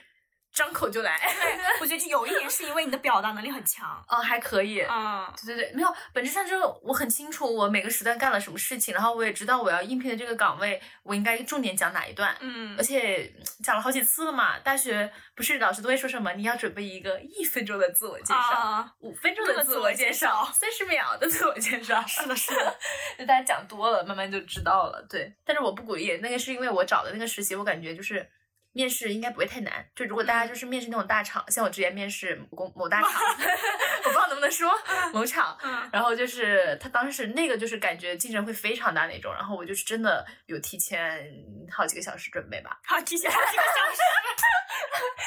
[0.52, 1.18] 张口就来，
[1.80, 4.04] 我觉得有一点是因为你的表达能力很强。
[4.08, 4.80] 哦还可以。
[4.80, 14.58] 嗯对对对，没有，本质上就是我很清楚我每个时段干了什么事情，然后我也知道我要应聘的这个岗位，我应该重点讲哪一段，嗯而且嗯讲了好几次了嘛。
[14.58, 22.02] 大学不是老师都会说什么，你要准备一个一分钟的自我介绍，啊，五分钟的自我我介绍，介绍三十秒的自我介绍。
[22.06, 22.76] 是的，是的。
[23.18, 25.04] 就大家讲多了，慢慢就知道了。
[25.08, 28.28] 对，但是我不鼓励，那个是因为我找的那个实习，我感觉就是
[28.72, 29.84] 面试应该不会太难。
[29.94, 33.10] 就如果大家就是面试那种大厂，像我之前面试某公某 大厂，
[34.04, 34.70] 我不知道能不能说
[35.12, 41.26] 某厂，嗯然后就是他当时那个就是感觉竞争会非常大那种，然后我就是真的有提前
[41.70, 42.78] 好几个小时准备吧。
[42.84, 44.00] 好，提前好几个小时。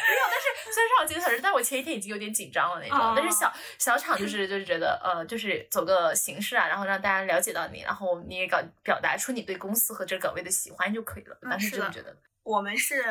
[0.06, 2.98] 没有，但是虽然是好几个小时，但我前一天已经有点紧张了那种。
[2.98, 11.38] 哦但是小小厂就是就是觉得呃，就是走个形式啊，然后让大家了解到你，然后你也搞表达出你对公司和这个岗位的喜欢就可以了。
[11.42, 12.18] 嗯当时这么觉得的。
[12.44, 13.04] 我们是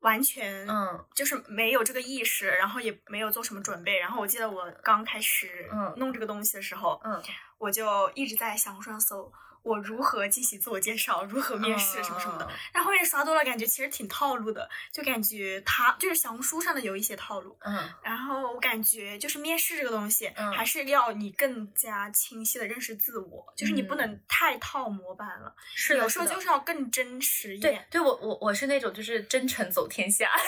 [0.00, 1.06] 完全嗯。
[1.14, 3.98] 就是没有这个意识，然后也没有做什么准备。
[3.98, 5.94] 然后我记得我刚开始嗯。
[5.96, 7.22] 弄这个东西的时候，嗯。
[7.58, 9.32] 我就一直在小红书上搜
[9.68, 12.46] 我如何进行自我介绍，如何面试什么什么的。
[12.46, 17.56] 嗯然后后面刷多了，感觉其实挺套路的，就感觉他就是小红书上的有一些套路。
[17.64, 27.86] 嗯然后我感觉就是面试这个东西，嗯还是要你更加清晰的认识自我，就是你不能太套模板了，是的，有时候就是要更真实一对点。
[27.90, 30.30] 对，我我我是那种就是真诚走天下。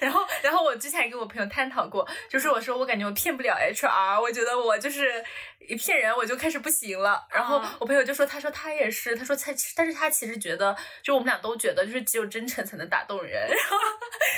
[0.00, 5.24] 然后，然后我之前也跟我朋友探讨过，就是我说我感觉我骗不了 HR，我觉得我就是
[5.60, 7.26] 一骗人我就开始不行了。
[7.30, 13.32] 然后嗯我朋友就说，他说他也是，他说他，但是他其实觉得，就我们俩都觉得，就是只有真诚才能打动人。
[13.48, 13.76] 然后，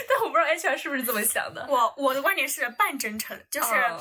[0.09, 1.67] 但我不知道 HR 是不是这么想的。
[1.69, 3.99] 我我的观点是半真诚，就是嗯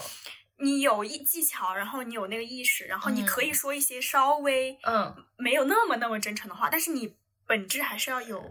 [0.62, 7.16] 你有一技巧，然后你有那个意识，然后你可以嗯说一些稍微嗯，没有那么那么真诚的话，但是你
[7.48, 8.44] 本质还是要有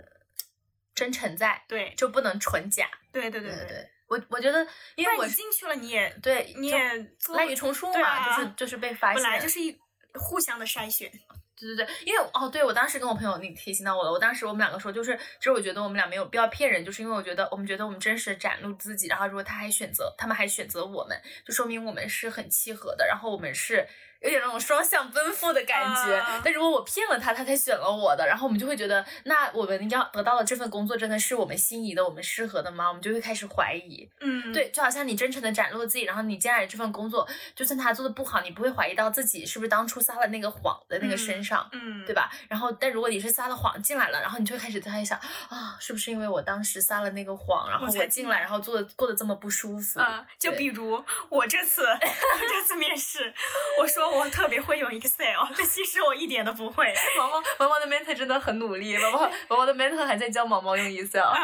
[0.99, 2.90] 真诚在，对就不能纯假。
[3.12, 9.78] 对对对对，对对，我我觉得，因为我是进去了，你也对你也做滥竽充数嘛，啊就是就是被发现，本来就是一
[10.14, 11.09] 互相的筛选。
[11.61, 23.84] 对对对，因为哦，对我当时跟我朋友你提醒到我了，我当时我们两个说，就是其实我觉得我们俩没有必要骗人，就是因为我觉得我们觉得我们真实展露自己，然后如果他还选择，他们还选择我们，就说明我们是很契合的，然后我们是
[24.21, 26.14] 有点那种双向奔赴的感觉。
[26.16, 32.89] 啊但如果我骗了他，他才选了我的，然后我们就会觉得，那我们要得到的这份工作真的是我们心仪的，我们适合的吗？
[32.89, 34.09] 我们就会开始怀疑。
[34.21, 41.69] 嗯，对，就好像你真诚的展露了自己，然后你接下来这份工作，就算他做的不好，你不会怀疑到自己是不是当初撒了那个谎的那个身上。
[41.73, 42.14] 嗯，对？
[42.14, 42.31] 吧？
[42.49, 50.01] 然后，但如果你是撒了谎进来了，然后你就会开始在想啊，是不是因为我当时撒了那个谎，然后我才进来，然后做的过得这么不舒服？
[50.01, 53.33] 啊、就比如我这次 我这次面试，
[53.81, 56.93] 我说我特别会用 Excel， 但其实我一点都不会。
[57.19, 61.37] 毛毛毛毛的 mentor 真的很努力， 毛毛毛毛的 mentor 还在教毛毛用 Excel 啊，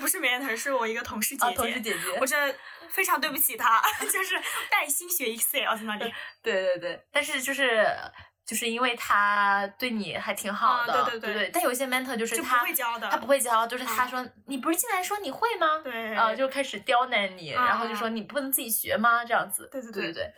[0.00, 1.54] 不是 mentor，是我一个同事姐姐。
[1.54, 2.54] 同事姐姐我，真的
[2.88, 4.34] 非常对不起她， 就是
[4.70, 6.12] 带薪学 Excel 在那里。
[6.42, 7.86] 对对对，但是就是。
[8.42, 15.80] 就是因为他对你还挺好啊的，对对对但有些 mentor 就是就不他会教的他不会教，就是他啊说、你不是进来说你会吗？
[15.84, 19.22] 对啊，就开始刁难你，啊然后就说你不能自己学吗？
[19.24, 20.34] 这样子，对对对对对。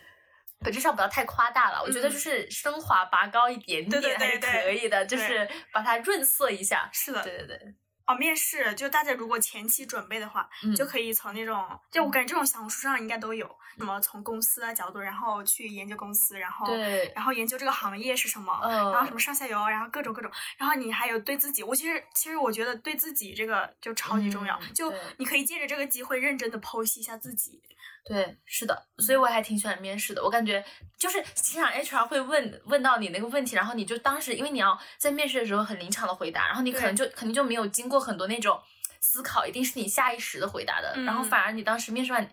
[0.63, 2.13] 本质上不要太夸大了，我觉得嗯。
[2.13, 6.89] 就是升华拔高一点点还是可以的，就对是把它润色一下。
[6.93, 7.75] 是的，对对对，
[8.07, 10.75] 哦，面试就大家如果前期准备的话，嗯。
[10.75, 13.49] 就可以从那种，就我感觉这种小红书上应该都有，
[13.79, 27.63] 什么从公司的角度，然后去研究公司，然后对然后研究这个行业是什么，嗯然后什么上下游，然后各种各种，然后你还有对自己，我其实其实我觉得对自己这个就超级重要，就你可以借着这个机会认真的剖析一下自己，
[28.05, 30.23] 对，是的，所以我还挺喜欢面试的。
[30.23, 30.65] 我感觉
[30.99, 38.61] 就是经常 HR 会问问到你那个问题，然后你就当时因为你要在面试的时候很临场的回答，然后你可能就肯定就没有经过很多那种
[39.01, 42.29] 思考，一定是你下意识的回答的，然后嗯反而你当时面试完。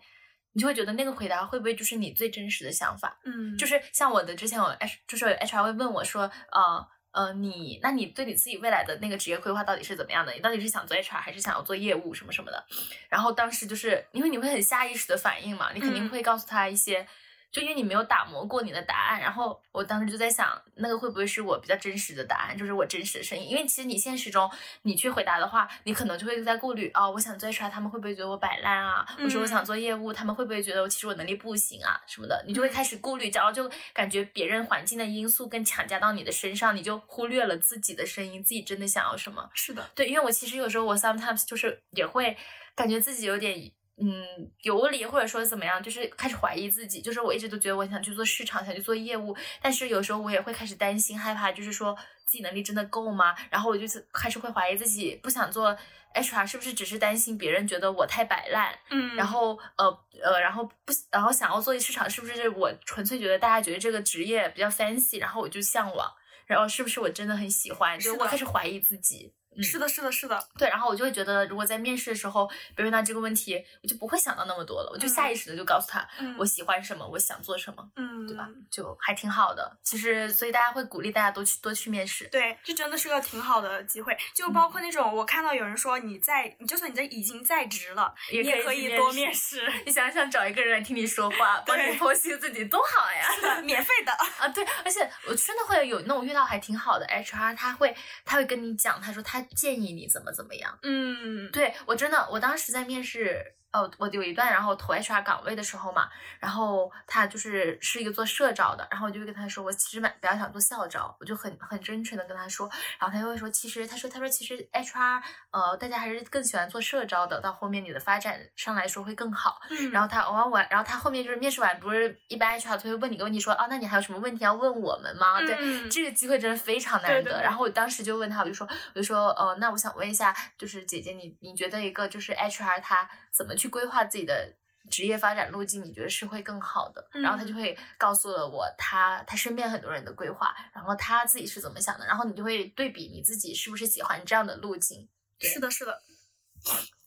[0.54, 3.20] 你就会觉得那个回答会不会就是你最真实的想法？
[3.24, 10.32] 嗯，就是像我的之前我 H，就是 HR 会问我说，呃呃，你那你对你自己未来的那个职业规划到底是怎么样的？
[10.34, 12.66] 你到底是想做 HR 还是想要做业务什么什么的？
[13.10, 17.08] 然后当时就是因为你会很下意识的反应嘛，你肯定嗯会告诉他一些。
[17.52, 23.50] 就因为你没有打磨过你的答案，然后我当时就在想，那个会不会是我比较真实的答案，就是我真实的声音？
[23.50, 24.50] 因为其实你现实中
[24.84, 29.06] 你去回答的话，你可能就会在顾虑哦，我想做出来他们会不会觉得我摆烂啊？
[29.18, 32.44] 或者说我想做业务，他们会不会觉得我其实我能力不行啊什么的？
[32.46, 39.50] 你就会开始顾虑，然后就感觉别人环境的因素更强加到你的身上，你就忽略了自己的声音，自己真的想要什么。
[39.56, 42.38] 是的，对，因为我其实有时候我 sometimes 就是也会
[42.76, 43.72] 感觉自己有点
[44.02, 47.02] 嗯游离，或者说怎么样，就是开始怀疑自己。
[47.02, 51.96] 就是我一直都觉得我想去做市场，想去做业务，但是有时候我也会开始担心、害怕，就是说
[52.26, 53.36] 自己能力真的够吗？
[53.50, 55.78] 然后我就是开始会怀疑自己，不想做
[56.14, 58.74] HR 是不是只是担心别人觉得我太摆烂？
[58.90, 59.86] 嗯，然后呃
[60.24, 66.10] 呃，然后不，然后想要做市场，是不是我纯粹觉得大家觉得这个职业比较 fancy，然后我就向往，
[66.46, 68.00] 然后是不是我真的很喜欢？
[68.00, 69.34] 就是我开始怀疑自己。
[69.56, 78.48] 嗯是的，是的，是的，对，然后我就会觉得，如果在面试的时候别人问到这个问题，我就不会想到那么多了，我就下意识的就告诉他、嗯我喜欢什么，我想做什么，嗯，对吧？
[78.72, 79.78] 就还挺好的。
[79.84, 82.28] 其实，所以大家会鼓励大家多去多去面试。
[82.32, 93.30] 对，这真的是个挺好的机会，就包括那种我看到有人说你在，你就算你在已经在职了，也你也可可以多面面试，你想想，找一个人来听你说话， 帮你剖析自己，多好呀！
[93.36, 100.80] 是的，免费的，啊，对，而且我真的会有那种遇到还挺好的 HR，他会他会跟你讲，他说他建议你怎么怎么样。
[100.84, 106.10] 嗯，对我真的，我当时在面试，哦，我有一段，然后投 HR 岗位的时候嘛，
[106.40, 119.62] 然后他就是是一个做社招的，然后我就会跟他说，我其实蛮比较想做校招，我就很很真诚的跟他说，然后他就会说，其实他说他说其实 HR 呃大家还是更喜欢做社招的，到后面你的发展上来说会更好。
[119.70, 125.40] 嗯然后他完我，然后他后面就是面试完，不是一般 HR 他会问你个问题说，啊，那你还有什么问题要问我们吗？
[125.42, 127.22] 对，嗯这个机会真的非常难得。
[127.22, 134.56] 对对对然后我当时就问他，我就说，我就说，呃，那我想问一下，就是姐姐你你觉得一个就是 HR 他怎么去规划自己的
[134.90, 135.84] 职业发展路径？
[135.84, 137.08] 你觉得是会更好的？
[137.12, 145.08] 然后他就会告诉了我他他身边很多人的规划，然后他自己是怎么想的，然后你就会对比你自己是不是喜欢这样的路径，
[145.40, 146.02] 是的，是的，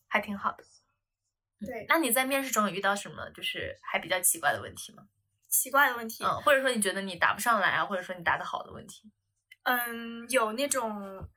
[0.09, 0.63] 还挺好的。
[0.65, 0.67] 嗯
[1.65, 5.07] 对那你在面试中有遇到什么就是还比较奇怪的问题吗？
[5.49, 9.13] 奇怪的问题，嗯，或者说你觉得你答不上来啊，或者说你答的好的问题？
[9.63, 11.29] 嗯，有那种就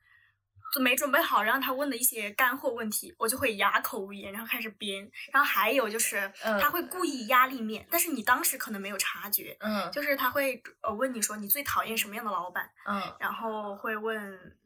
[0.78, 5.10] 没准备好让他问的一些干货问题，我就会哑口无言，然后开始编。
[5.32, 14.56] 然后还有就是嗯他会故意压力面，但是你当时可能没有察觉，嗯就是他会呃问你说你最讨厌什么样的老板，嗯然后会问。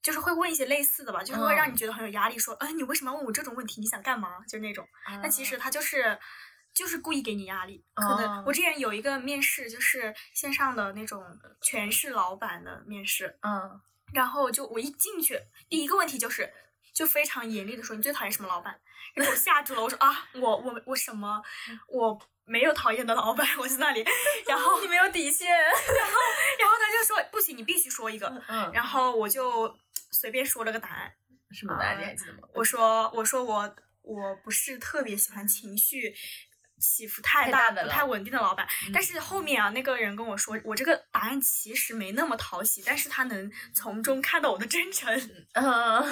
[0.00, 3.80] 就是会问一些类似的吧，就是会让嗯你觉得很有压力，说，哎，你为什么要问我这种问题？
[3.80, 4.38] 你想干嘛？
[4.48, 4.88] 就那种。
[5.20, 6.18] 但其实他就是
[6.72, 7.84] 就是故意给你压力。
[7.94, 11.22] 可能哦我之前有一个面试，就是线上的那种
[11.60, 13.78] 全是老板的面试，嗯
[14.12, 16.52] 然后就我一进去，第一个问题就是
[16.94, 18.80] 就非常严厉的说你最讨厌什么老板，
[19.14, 19.82] 然后我吓住了。
[19.82, 21.42] 我说啊，我我我什么
[21.88, 22.20] 我。
[22.50, 24.02] 没有讨厌的老板，我在那里，
[24.46, 25.54] 然后 你没有底线。
[25.54, 29.70] 然后他就说不行，你必须说一个，嗯，然后我就
[30.10, 31.12] 随便说了个答案，
[31.50, 32.48] 什么答案你还记得吗？
[32.54, 36.14] 我说我说我我不是特别喜欢情绪
[36.78, 45.08] 起伏太太大、的不太稳定的老板，但嗯是后面啊，那个人跟我说，我这个答案其实没那么讨喜，但是他能从中看到我的真诚。
[45.54, 46.02] 嗯，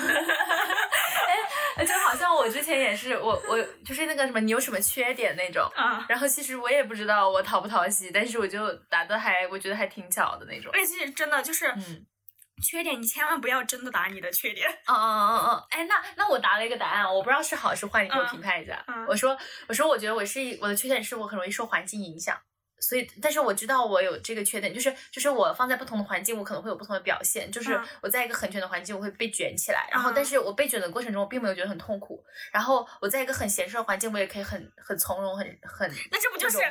[1.76, 5.70] 哎，就好像我之前也是，我我就是那个什么，你有什么缺点那种。
[5.74, 10.70] 啊，然后其实我也不知道我讨不讨喜，但是我就答的还，我觉得还挺巧的那种。
[10.72, 12.06] 而且其实真的就是，嗯
[12.62, 14.68] 缺点你千万不要真的答你的缺点。
[14.86, 18.82] 嗯嗯嗯嗯，哎，那那我答了一个答案，我不知道是好是坏，你给我嗯评判一下。
[18.88, 19.36] 嗯我说
[19.68, 22.36] 我说我觉得我是一我的缺点是我很容易受环境影响。
[22.81, 27.51] 所以，但是我知道我有这个缺点，就是就是我放在不同的环境，我可能会有不同的表现。
[27.51, 32.22] 就是嗯我在一个很卷的环境，我会被卷起来，然后嗯但是我被卷的过程中，我并没有觉得很痛苦。
[32.53, 36.70] 然后我在一个很闲适的环境，我也可以很很从容，很很 那这不就是哎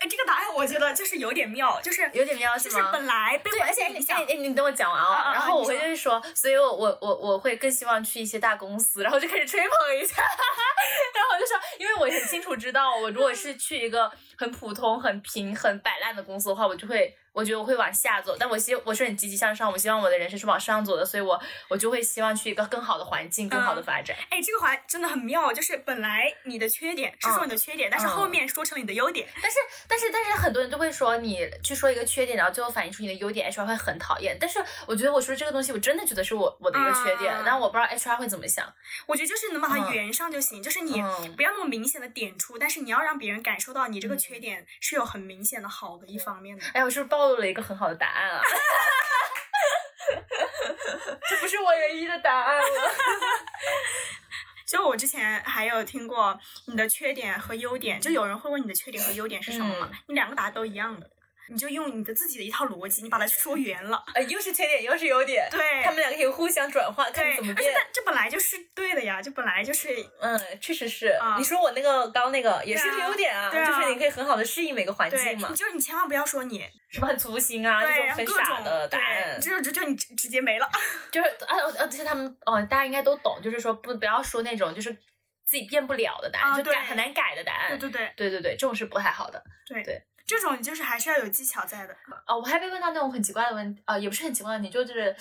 [0.00, 2.90] 哎，这个答案我觉得就是有点妙，就是有点妙就是是吗？
[2.92, 10.16] 本来被对，环而且你境影响哎，哎你等我讲完啊啊啊，啊然后我会就是说，所以我我我我会更希望去一些大公司，然后就开始吹捧一下，
[11.14, 17.16] 然后我就说，因为我很清楚知道，我如果是去一个很普通、很平、平衡摆烂的公司的话，我就会。
[17.38, 24.16] 我觉得我会往下走，但我希我是很积极向上，我希望我的人生是往上走的，所以我我就会希望去一个更好的环境，更好的发展。
[24.28, 29.28] 哎，这个环真的很妙，就是本来你的缺点是说你的缺点，但是后面说成了你的优点。
[29.40, 34.36] 但是但是但是很多人都会说你去说一个缺点，然后最后反映出你的优点，HR 会很讨厌。
[34.40, 38.66] 但是我觉得我说这个东西，我真的觉得是我我的一个缺点，但我不知道 HR 会怎么想。
[39.06, 41.00] 我觉得就是能把它圆上就行，就是你
[41.36, 46.64] 不要那么明显的点出，但是你要让别人感受到你这个缺点是有很明显的好的一方面的。
[46.72, 48.40] 哎，我是不是暴露了一个很好的答案啊？
[51.28, 52.62] 这不是我唯一的答案了。
[54.66, 59.90] 就我之前还有听过你的缺点和优点，就有人会问你的缺点和优点是什么吗？
[60.08, 61.10] 你两个答都一样的。
[61.48, 67.74] 你就用你的自己的一套逻辑，你把它说圆了，呃，又是缺点又是优点，对，他们两个可以互相转换，看怎么变。
[67.92, 69.88] 这本来就是对的呀，这本来就是，
[70.20, 71.18] 嗯，确实是。
[71.36, 75.48] 你说我那个刚那个也是个优点啊，就是你可以很好的适应每个环境嘛。
[75.54, 80.68] 就是你千万不要说你什么很粗心啊，这种很傻的答案，就是就就你直直接没了。
[81.10, 84.92] 就是啊啊，其实他们哦，大家应该都懂，就是说不不要说那种就是
[85.44, 87.78] 自己变不了的答案，就改很难改的答案。
[87.78, 89.42] 对对对对对对，这种是不太好的。
[89.66, 90.02] 对对。
[90.28, 91.96] 这种就是还是要有技巧在的。
[92.26, 95.16] 哦，我还被问到那种很奇怪的问题，啊，也不是很奇怪的问题，就是，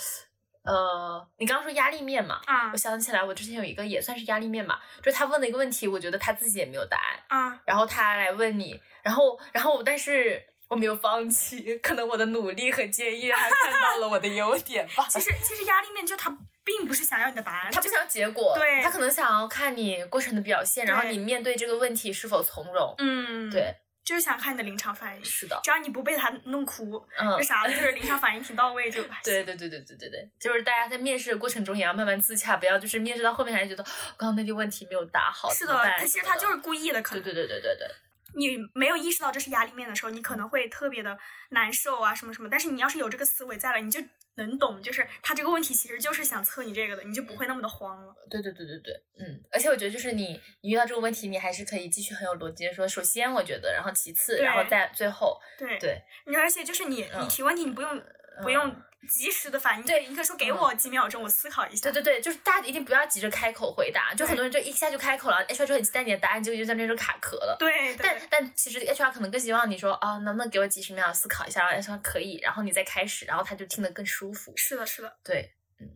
[0.63, 15.07] 呃，你刚刚说压力面嘛，啊，我想起来，我之前有一个也算是压力面嘛，就是他问的一个问题，我觉得他自己也没有答案，啊，然后他来问你，然后，然后，但是我没有放弃，可能我的努力和建议让他看到了我的优点吧。
[15.09, 23.73] 其实，其实压力面就他并不是想要你的答案，他不想要结果，对，他可能想要看你过程的表现，然后你面对这个问题是否从容，嗯，对。
[24.07, 29.03] 就是想看你的临场反应，是的，只要你不被他弄哭，嗯，啥就是临场反应挺到位就。
[29.21, 33.83] 对对对对对对对，就是大家在面试的过程中也要慢慢自洽，不要就是面试到后面还觉得
[34.15, 35.53] 刚刚那些问题没有答好。
[35.53, 37.21] 是的，他其实他就是故意的，可能。
[37.21, 37.87] 对对对对对对。
[38.35, 41.17] 你没有意识到这是压力面的时候，你可能会特别的
[41.51, 43.99] 难受啊什么什么，但是你要是有这个思维在了，你就。
[44.39, 48.13] 能懂，就是他这个问题其实就是想测你这个的，你就不会那么的慌了。
[48.29, 58.03] 对对对对对，嗯，而且我觉得就是你你遇到这个问题，你还是可以继续很有逻辑的说，首先我觉得，然后其次，然后再最后，对对，你而且就是你你提问题，你不用
[58.43, 58.75] 不用。
[59.09, 61.83] 及时的反应，对，你可以说给我几秒钟，我思考一下。
[61.83, 67.55] 对对对，就是大家一定不要急着开口回答，就很多人就一下就开口了，HR 就很期待你的答案，结果就在那种卡壳了。
[67.59, 74.51] 对，但但其实 HR 可能更希望你说啊，能不能给我几十秒思考一下，然后 HR 可以，然后你再开始，然后他就听得更舒服。
[74.57, 75.87] 是的，是的，对，嗯，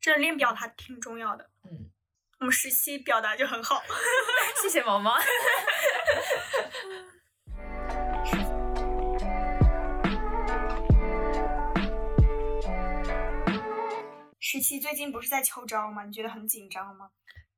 [0.00, 1.48] 这练表达挺重要的。
[1.64, 1.90] 嗯，
[2.40, 3.82] 我们实习表达就很好，
[4.62, 5.16] 谢谢毛毛。
[14.52, 16.04] 实习最近不是在秋招吗？
[16.04, 17.08] 你觉得很紧张吗？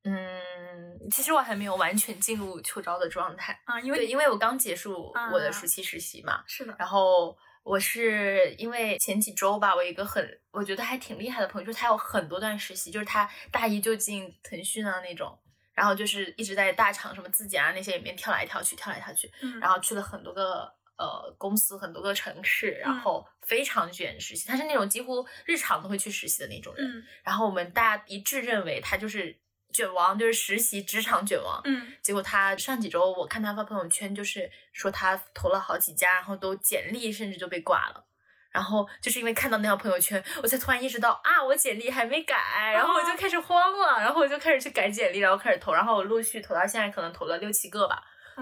[0.04, 6.44] 嗯，其实我还没有完全进入秋招的状态啊，因为对，因为我刚结束我的暑期实习嘛。
[6.46, 6.76] 是的。
[6.78, 15.36] 然后我是因为前几周吧，我一个很我觉得还挺厉害的朋友，就是他有很多段实习，就是他大一就进腾讯啊那种，
[15.72, 19.28] 然后就是一直在大厂什么字节啊那些里面跳来跳去，跳来跳去，
[19.60, 20.72] 然后去了很多个。
[20.96, 27.04] 呃，公司很多个城市，然后非常卷实习，他是那种几乎日常都会去实习的那种人。
[27.22, 29.36] 然后我们大家一致认为他就是
[29.72, 31.60] 卷王，就是实习职场卷王。
[31.64, 31.92] 嗯。
[32.00, 38.06] 结果他上几周我看他发朋友圈，就是说他投了好几家，然后都简历甚至就被挂了。
[38.50, 42.36] 然后就是因为看到那条朋友圈，我才突然意识到啊，我简历还没改，
[42.72, 48.00] 然后我就开始慌了，然后我就开始去改简历，然后开始投，然后我陆续投到现在，可能投了六七个吧。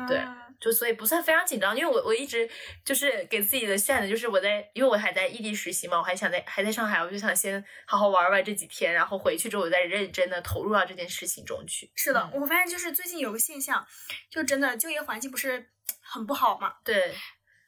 [0.09, 0.23] 对，
[0.61, 2.49] 就所以不算非常紧张，因为我我一直
[2.85, 11.91] 就是给自己的限的，就是我在，因为我还在异地实习嘛，我还想在还在上海，我就想先好好玩玩这几天，然后回去之后我再认真的投入到这件事情中去。
[11.95, 13.87] 是的，我发现就是最近有个现象，
[14.31, 15.71] 就真的就业环境不是
[16.01, 16.75] 很不好嘛。
[16.85, 17.15] 对。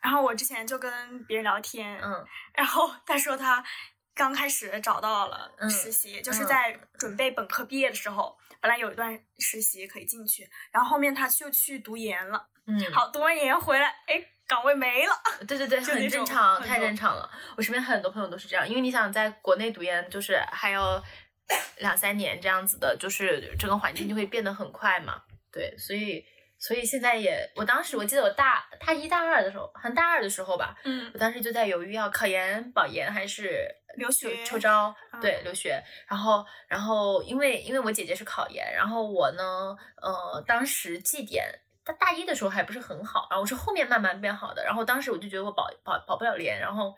[0.01, 3.65] 然后我之前就跟别人聊天，嗯，然后他说他
[4.15, 8.39] 刚开始找到了实习，就是在准备本科毕业的时候。
[8.65, 12.49] 本来有一段实习可以进去，然后后面他就去读研了。
[12.67, 15.13] 嗯，好，读完研回来，哎，岗位没了。
[15.47, 17.31] 对对对，很正常，太正常了。
[17.59, 20.99] 我身边很多朋友都是这样，因为你想在国内读研，就是还要
[21.77, 25.21] 两三年这样子的，就是整个环境就会变得很快嘛。
[25.53, 26.25] 对，所以
[26.67, 33.69] 所以现在也，我当时我记得我大大一大二的时候，很大二的时候吧，嗯，我当时就在犹豫要考研、保研还是。
[33.97, 34.93] 留学秋招
[35.23, 41.47] 对留学，然后然后因为因为我姐姐是考研，然后我呢，呃，当时绩点
[41.85, 46.93] 她大一的时候还不是很好，然后我是后面慢慢变好的，然后当时我就觉得我保保保不了研，然后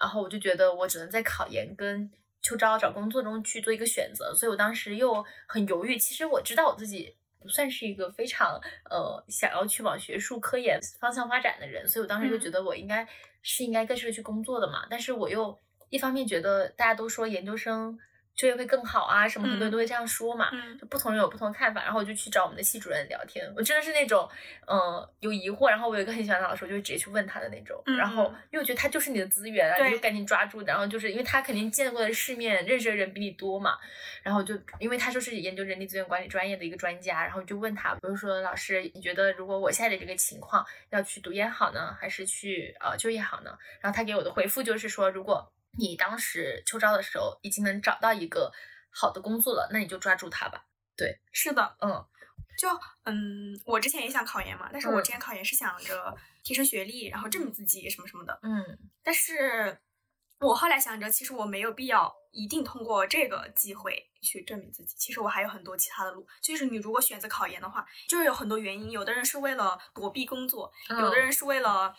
[0.00, 2.08] 然后我就觉得我只能在考研跟
[2.40, 5.98] 秋招找工作中去做一个选择，所以我当时又很犹豫。
[5.98, 8.60] 其实我知道我自己不算是一个非常
[8.90, 13.06] 呃想要去往学术科研方向发展的人，所以我当时就嗯觉得我应该
[13.42, 14.86] 是应该更适合去工作的嘛。
[14.90, 15.58] 但是我又
[15.90, 17.98] 一方面觉得大家都说研究生
[18.38, 21.82] 就业会更好啊，什么很多人嗯都会这样说嘛，嗯就不同人有不同的看法。
[21.82, 24.28] 然后我就去找我们的系主任聊天，我真的是那种
[24.66, 27.82] 嗯、呃有疑惑，然后我有一个很喜欢的老师，我就会直接去问他的那种。
[27.86, 30.62] 嗯然后嗯因为我觉得他就是你的资源啊，你就赶紧抓住。
[30.62, 33.76] 然后就是因为他肯定见过的世面、认识的人比你多嘛，
[34.22, 43.58] 然后就因为他就是研究人力资源管理专业的一个专家，然后就问他，比如说老师，你觉得如果我现在的这个情况，要去读研好呢，还是去呃就业好呢？
[43.80, 48.52] 然后他给我的回复就是说，如果你当时秋招的时候已经能找到一个
[48.90, 50.64] 好的工作了，那你就抓住它吧。
[50.96, 52.04] 对是的，嗯
[52.58, 52.68] 就
[53.04, 58.38] 嗯，我之前也想考研嘛，但是我嗯之前考研是想着提升学历，然后证明自己什么什么的。
[58.42, 59.78] 嗯但是
[60.40, 64.96] 我后来想着，其实我没有必要一定通过这个机会去证明自己。
[64.96, 66.26] 其实我还有很多其他的路。
[66.42, 68.90] 就是你如果选择考研的话，就是有很多原因。
[68.90, 71.94] 有的人是为了躲避工作，有的人是为了。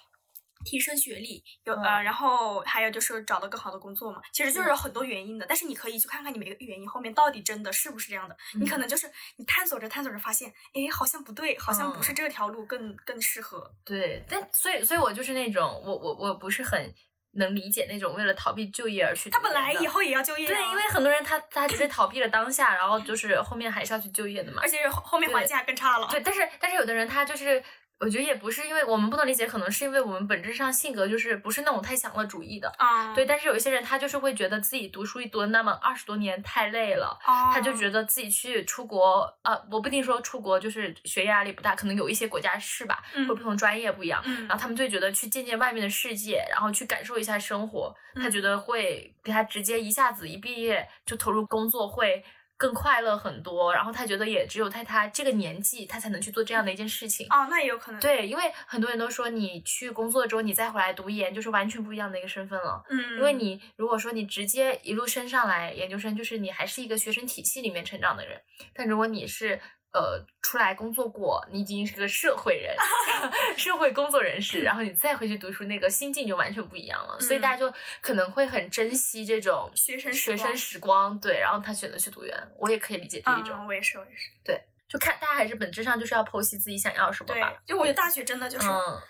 [0.66, 5.46] 提升学历，有嗯呃，然后还有就是找到更好的工作嘛，其实就是有很多原因的。
[5.48, 8.36] 但是你可以去看看你每个原因后面到底真的是不是这样的。
[8.60, 13.72] 你可嗯能就是你探索着探索着发现，哎，好像不对，好像不是嗯这条路更更适合。
[13.86, 16.94] 对，但所以所以我就是那种我我我不是很
[17.34, 24.68] 能理解那种为了逃避就业而去他本来以后也要就业、啊，对，因为很多人他他只是逃避了当下，然后就是后面还是要去就业的嘛而。
[24.68, 26.08] 且后后面环境还更差了。
[26.10, 27.64] 对，但是但是有的人他就是，
[28.00, 32.72] 我觉得也不是因为我们不能理解，可能是因为我们本质上性格就是不是那种太享乐主义的。
[32.78, 37.20] 啊，对，但是有一些人他就是会觉得自己读书一读那么二十多年太累了。
[37.28, 52.24] 哦，他就觉得自己去出国，呃，我不一定说出国就是学业压力不大，可能有一些国家是吧，嗯或者不同专业不一样，嗯然后他们就觉得去见见外面的世界，然后去感受一下生活，他嗯觉得会给他直接一下子一毕业就投入工作会
[52.60, 57.26] 更快乐很多，然后他觉得也只有在他这个年纪，他才能去做这样的一件事情。
[57.30, 62.84] 哦，那也有可能。，对，因为很多人都说你去工作之后，你再回来读研，就是完全不一样的一个身份了。
[62.90, 68.42] 嗯，因为你如果说你直接一路升上来，研究生就是你还是一个学生体系里面成长的人，
[68.74, 72.76] 但如果你是呃出来工作过，你已经是个社会人，
[73.58, 77.20] 社会工作人士，然后你再回去读书，那个心境就完全不一样了。
[77.20, 84.30] 所以大家就可能会很珍惜这种嗯学生时光学生时光，对，然后他选择去读研，我也可以理解这一种，嗯，我也是，我也是。
[84.44, 89.02] 对就看大家还是本质上就是要剖析自己想要什么吧。，就我觉得大学真的就是，嗯，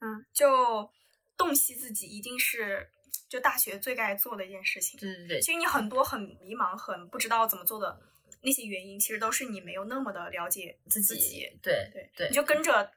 [0.00, 0.88] 嗯，就
[1.36, 2.88] 洞悉自己一定是
[3.28, 4.98] 就大学最该做的一件事情。
[5.00, 7.98] 对对对，其实你很多很迷茫、很不知道怎么做的
[8.44, 12.92] 那些原因，其实都是你没有那么的了解自自己对对对你就跟着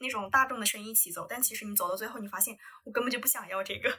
[0.00, 3.90] 那种大众的声音一起走，但其实你走到最后，你发现我根本就不想要这个。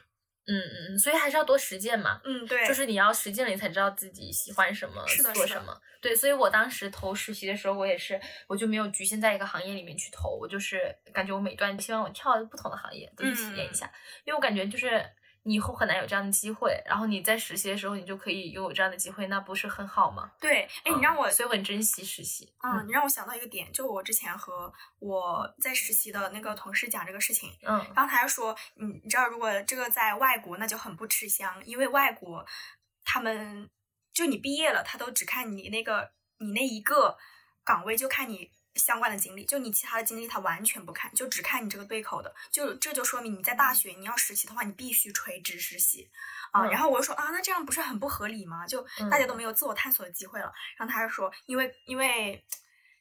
[0.46, 2.20] 嗯嗯嗯，所以还是要多实践嘛。
[2.22, 5.02] 嗯，对，就是你要实践了，你才知道自己喜欢什么，
[5.32, 5.74] 做什么。
[6.02, 13.90] 对，所以我当时投实习的时候，我也是，我就没有局限在一个行业里面去投，我就是感觉我每段希望我跳不同的行业都去体验一嗯下，
[14.26, 15.02] 因为我感觉就是
[15.46, 20.32] 你以后很难有这样的机会，然后你在实习的时候你就可以拥有这样的机会，那不是很好吗？
[20.40, 22.50] 对，哎，你让我嗯所以我很珍惜实习。
[22.62, 32.44] 嗯，你让我想到一个点，就我之前和我在实习的那个同事讲这个事情，嗯然后他就说，你你知道，如果这个在外国，那就很不吃香，因为外国
[33.04, 33.68] 他们
[34.14, 37.18] 就你毕业了，他都只看你那个你那一个
[37.62, 46.10] 岗位，就看你相关的经历，就你其他的经历他完全不看，就只看你这个对口的，就这就说明你在大学你要实习的话，你必须垂直实习
[46.52, 46.62] 啊。
[46.62, 48.66] 嗯然后我就说啊，那这样不是很不合理吗？
[48.66, 50.52] 就大家都没有自我探索的机会了。
[50.76, 52.44] 然后他就说，因为因为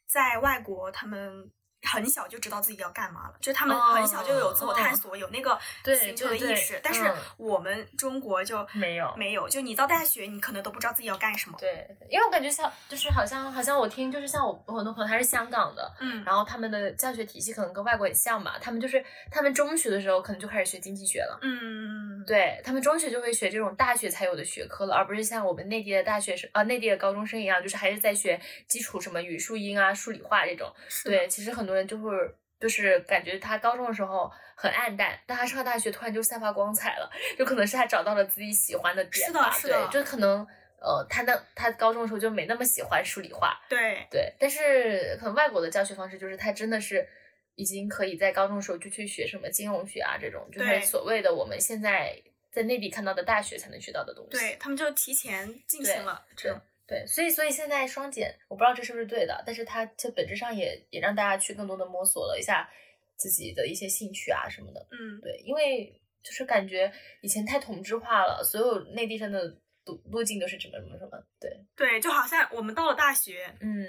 [0.07, 1.51] 在外国他们。
[1.83, 6.79] 很小就知道自己要干嘛了，就他们很小就有自我探索，有那个对星球的意识。
[6.83, 11.57] 但是嗯我们中国就没有没有，就你到大学，你可能都不知道自己要干什么。
[11.59, 21.37] 对，因为我感觉像就是好像好像我听就是像我我很多朋友他是香港的，嗯，然后他们的教学体系可能跟外国很像吧，他们就是他们中学的时候可能就开始学经济学了。
[21.41, 30.71] 嗯，对他们中学就会学这种大学才有的学科了，而不是像我们内地的大学生啊、内地的高中生一样，就是还是在学基础什么语数英啊、数理化这种。
[31.03, 32.11] 对，其实很多人就会
[32.59, 39.51] 就是感觉他高中的时候很暗淡，但他上大学突然就散发光彩了，就可能是他找到了自己喜欢的点是的吧。
[39.51, 40.45] 是的对，就可能
[40.79, 47.07] 呃，他那他高中的时候就没那么喜欢数理化，对，对，但是可能外国的教学方式就是他真的是
[47.55, 52.15] 已经可以在高中的时候就去学什么金融学啊这种，就是所谓的我们现在
[52.51, 54.31] 在内地看到的大学才能学到的东西。
[54.31, 56.59] 对他们就提前进行了这种。
[56.93, 62.69] 对，所以所以现在双减，我不知道这是不是对的，但是它这本质上也也让大家去更多的摸索了一下
[63.17, 64.87] 自己的一些兴趣啊什么的。
[64.91, 66.91] 嗯，对，因为就是感觉
[67.21, 69.43] 以前太同质化了，所有内地生的
[69.85, 71.17] 路路径都是什么什么什么。
[71.39, 73.87] 对，对，就好像我们到了大学，嗯，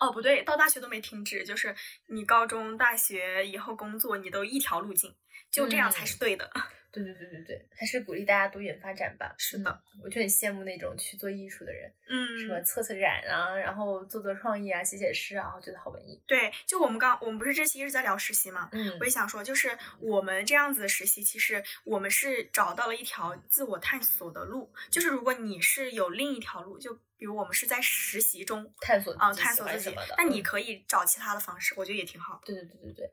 [0.00, 1.74] 哦，不对，到大学都没停止，就是
[2.08, 5.14] 你高中、大学以后工作，你都一条路径，
[5.50, 6.50] 就这样才是对的。
[7.04, 9.34] 对对对对对，还是鼓励大家多元发展吧。
[9.36, 16.22] 是的，我就很羡慕那种去做艺术的人，嗯，什么策策展啊，然后做做创意啊，写写诗啊，我觉得好文艺。
[16.26, 24.72] 对，就我们刚我们不是这期一直在聊实习嘛，嗯我也想说，就是我们这样子的实习，其实我们是找到了一条自我探索的路。
[24.90, 32.40] 就是如果你是有另一条路，就比如我们是在实习中探索啊、探索自己什么的，，那你嗯可以找其他的方式，我觉得也挺好的。
[32.46, 33.10] 对对对对对。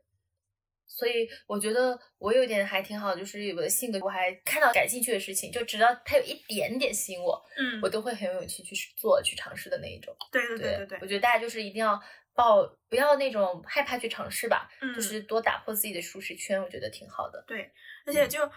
[0.94, 10.14] 所以我觉得我有一点还挺好，就是我的性格，我还看到感兴趣的事情，就只要它有一点点吸引我，嗯我都会很有勇气去做、去尝试的那一种。
[10.30, 12.00] 对对对对对，我觉得大家就是一定要
[12.32, 17.44] 抱，不要那种害怕去尝试吧，嗯就是多打破自己的舒适圈，我觉得挺好的。
[17.46, 17.70] 对，
[18.06, 18.48] 而且就，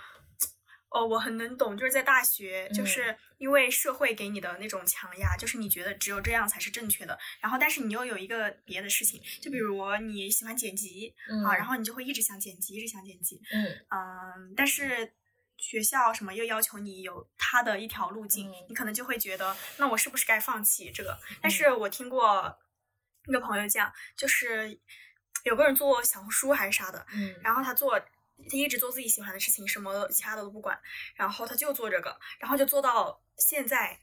[0.90, 2.86] 哦，我很能懂，就是在大学，就嗯。
[2.86, 13.66] 是因为社会给你的那种强压，就是你觉得只有这样才是正确的，然后但是你又有一个别的事情，就比如你喜欢剪辑、嗯啊，然后你就会一直想剪辑，一直想剪辑，嗯。
[13.90, 15.14] 嗯，但是。
[15.60, 18.66] 学校什么又要求你有他的一条路径，嗯。
[18.70, 21.18] 你可能就会觉得，那我是不是该放弃这个？
[21.42, 22.56] 但是我听过
[23.28, 24.80] 一个朋友讲，就是
[25.46, 27.34] 有个人做小红书还是啥的，嗯。
[27.42, 28.00] 然后他做，
[28.50, 30.80] 他一直做自己喜欢的事情，什么其他的都不管，
[31.16, 34.00] 然后他就做这个，然后就做到现在，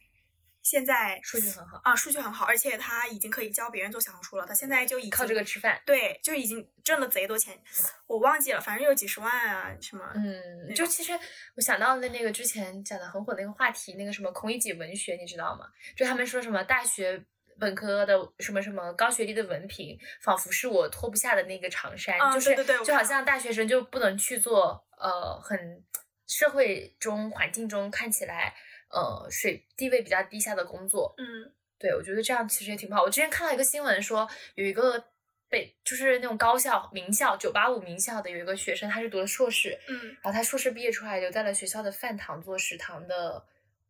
[0.62, 5.80] 现在数据很好，啊，数据很好，而且他已经可以教别人做小红书了，他现在就已经靠这个吃饭。
[5.87, 7.59] 对，就已经挣了贼多钱，
[8.07, 11.12] 我忘记了，反正有几十万啊什么，嗯，就其实
[11.57, 15.66] 我想到了那个之前讲的很火那个话题，那个什么孔乙己文学，你知道吗？
[15.97, 17.24] 就他们说什么大学
[17.59, 25.85] 本科的什么什么高学历的文凭，仿佛是我脱不下的那个长衫，啊就是就好像大学生就不能去做呃很
[26.27, 28.55] 社会中环境中看起来
[28.91, 31.53] 呃水地位比较低下的工作，嗯。
[31.77, 33.03] 对，我觉得这样其实也挺不好。
[33.03, 35.05] 我之前看到一个新闻说，有一个
[35.51, 40.17] 北就是那种高校名校九八五名校的有一个学生，他是读了硕士，嗯。
[40.23, 43.45] 然后他硕士毕业出来，留在了学校的饭堂做食堂的，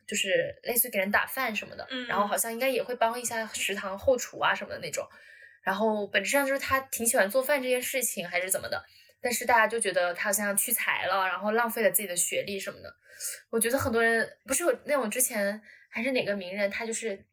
[0.07, 1.87] 就是类似于给人打饭什么的。
[1.91, 5.07] 嗯然后好像应该也会帮一下食堂后厨啊什么的那种。
[5.63, 8.85] 然后本质上就是他挺喜欢做饭这件事情，还是怎么的。
[9.23, 12.95] 但是大家就觉得他好像屈才了，然后浪费了自己的学历什么的。
[13.49, 17.25] 我觉得很多人不是有那种之前还是哪个名人，他就是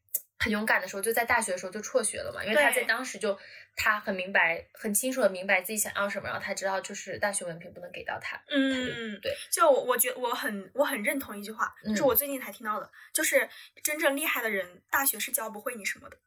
[0.41, 3.37] 很勇敢的时候，就在大学的时候就辍学了嘛，因为他在当时就
[3.75, 12.05] 他很明白、很清楚的明白自己想要什么，然后他知道就是大学文凭不能给到他，他就嗯，对，就我我觉得我很我很认同一句话，就是嗯。
[12.05, 13.47] 我最近才听到的，就是
[13.83, 16.17] 真正厉害的人，大学是教不会你什么的。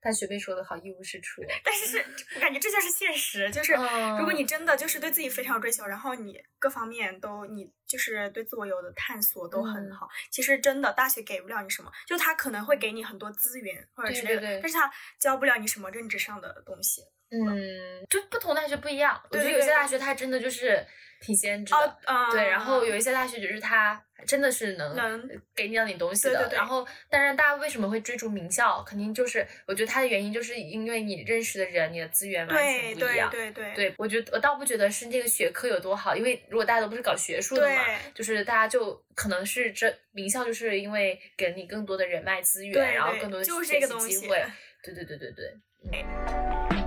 [0.00, 1.42] 大学被说的好一无是处。
[1.64, 2.04] 但是是
[2.36, 17.02] 我感觉这就是现实，就是嗯如果你真的就是对自己非常有追求，然后你各方面都你就是对自我有的探索都很嗯好，其实真的大学给不了你什么，就他可能会给你很多资源或者之类的，对对对但是他教不了你什么认知上的东西。
[17.30, 19.20] 嗯，就不同大学不一样。
[19.30, 20.86] 我觉得有些大学它真的就是
[21.24, 21.96] 挺先知的，
[22.30, 22.46] 对。
[22.48, 26.34] 然后有一些大学就是它真的是能能给你到你东西的。
[26.34, 33.30] 对对对然后，当然大家为什么会追逐名校，肯定就是我觉得它的原因就是因为你认识的人、你的资源完全不一样。
[33.30, 37.82] 对对对，我觉得我倒不觉得是这个学科有多好，因为如果大家都不是搞学术的嘛，
[38.14, 44.44] 就是大家就可能是这名校，就是因为给你更多的人脉资源，然后更多的学习机会。
[44.82, 46.83] 对对对对对。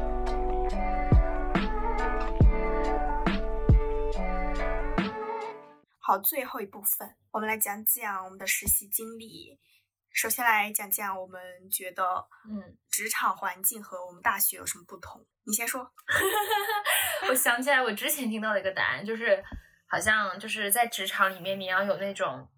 [6.08, 9.60] 好，最后一部分，我们来讲讲我们的实习经历。
[10.10, 15.26] 首先来讲讲我们觉得，嗯，职场环境和我们大学有什么不同？
[15.44, 15.92] 你先说。
[17.28, 19.44] 我想起来，我之前听到的一个答案，就是
[19.86, 22.50] 好像就是在职场里面，你要有那种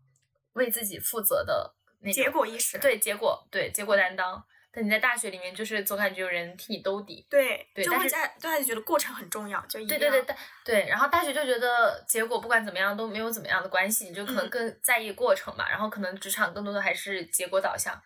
[0.54, 4.46] 为自己负责的那种结果意识，对结果，对结果担当。
[4.80, 7.28] 但你在大学里面，就是总感觉有人替你兜底。
[7.30, 15.68] 对对就会在大家觉得过程很重要，就一定要对对对对对，然后大学就觉得结果不管怎么样都没有怎么样的关系，你就可能嗯更在意过程吧。
[15.70, 18.02] 然后可能职场更多的还是结果导向。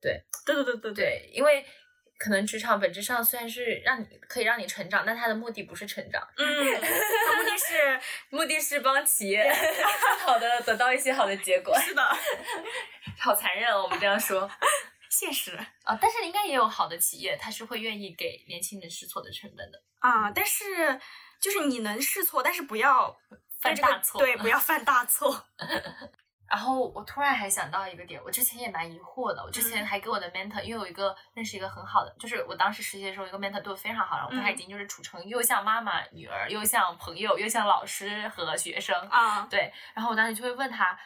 [0.00, 1.66] 对对对对对，对，因为
[2.18, 8.00] 可能职场本质上虽然是让你可以让你成长，但它的目的不是成长，嗯，它目的是
[8.30, 9.52] 目的是帮企业
[10.24, 11.76] 好的得到一些好的结果。
[11.80, 12.02] 是的，
[13.18, 14.48] 好残忍哦，我们这样说
[15.12, 15.54] 现实
[15.84, 19.78] 啊，但是应该也有好的企业，他是会愿意给年轻人试错的成本的。
[19.98, 20.98] 啊，但是
[21.38, 23.14] 就是你能试错，但是不要
[23.60, 25.44] 犯大错对，不要 犯大错。
[26.48, 29.42] 然后我突然还想到一个点，我之前也蛮疑惑的。
[29.42, 38.94] 我之前嗯还给我的 mentor，因为我有一个认识一个很好的，就是我当时实习的时候，一个 mentor 对我非常好，然后他已嗯经就是处成又像妈妈、女儿，又像朋友，又像老师和学生。
[39.08, 40.98] 啊，对，然后我当时就会问他，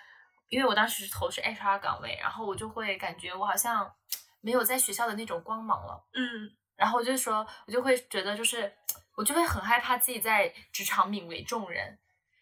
[0.49, 3.93] 因为我当时投是 HR 岗位，然后我就会感觉我好像
[4.41, 6.07] 没有在学校的那种光芒了。
[6.15, 8.71] 嗯然后我就说，我就会觉得就是
[9.17, 11.99] 我就会很害怕自己在职场泯为众人。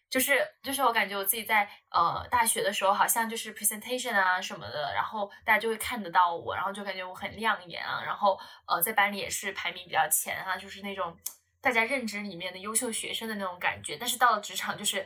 [0.07, 11.17] 就是就是我感觉我自己在呃大学的时候，好像就是 presentation 啊什么的，然后大家就会看得到我，然后就感觉我很亮眼啊，然后呃在班里也是排名比较前啊，就是那种
[11.59, 13.97] 大家认知里面的优秀学生的那种感觉。
[13.97, 15.05] 但是到了职场，就是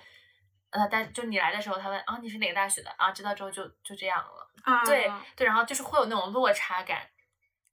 [0.71, 4.47] 呃，但就你来的时候，他问啊你是哪个大学的啊，知道之后就就这样了。
[4.63, 7.07] 啊，对对，然后就是会有那种落差感，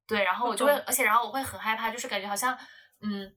[0.07, 2.57] 对，然后我我就会，而且然后我会很害怕，就是感觉好像，
[3.01, 3.35] 嗯，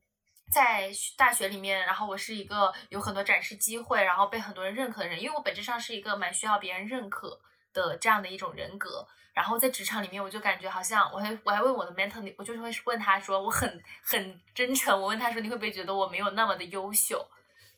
[0.52, 7.40] 在大学里面，然后我是一个有很多展示机会，然后被很多人认可的人，因为我本质上是一个蛮需要别人认可
[7.74, 9.08] 的这样的一种人格。
[9.34, 17.26] 然后在职场里面，我就感觉好像我还我还问我的 mentor，我就是会问他说，我很很真诚，我问他说，你会不会觉得我没有那么的优秀？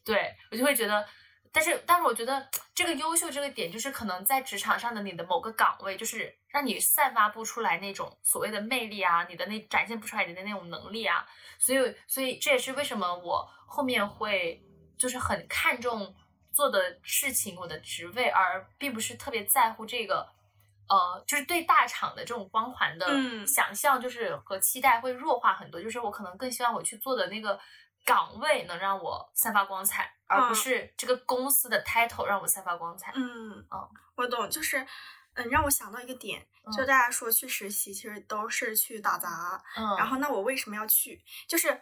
[0.03, 1.07] 对我就会觉得，
[1.51, 11.25] 但是但是我觉得这个优秀这个点，就是可能在职场上的你的某个岗位，就是让你散发不出来那种所谓的魅力啊，你的那展现不出来你的那种能力啊，
[11.59, 14.63] 所以所以这也是为什么我后面会
[14.97, 16.15] 就是很看重
[16.51, 20.29] 做的事情，我的职位，而并不是特别在乎这个。
[20.89, 25.81] 呃，就是对大厂的这种光环的嗯想象，就是和期待会弱化很多。
[25.81, 27.57] 就是我可能更希望我去做的那个
[28.05, 33.11] 岗位能让我散发光彩，而不嗯是这个公司的 title 让我散发光彩。
[33.15, 34.85] 嗯嗯我懂，就是
[35.33, 36.45] 嗯，让我想到一个点，
[36.75, 41.23] 就嗯大家说去实习，其实都是去打杂，嗯，然后那我为什么要去？
[41.47, 41.81] 就是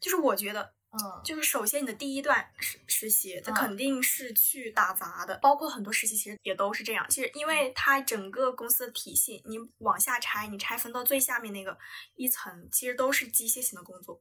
[0.00, 0.74] 就是我觉得。
[0.90, 7.04] 嗯就是首先你的第一段实实习，它嗯肯定是去打杂的，包括很多实习其实也都是这样。
[7.10, 11.76] 其实因为它整个公司的体系，你往下拆，你拆分到最下面那个
[12.14, 14.18] 一层，其实都是机械型的工作。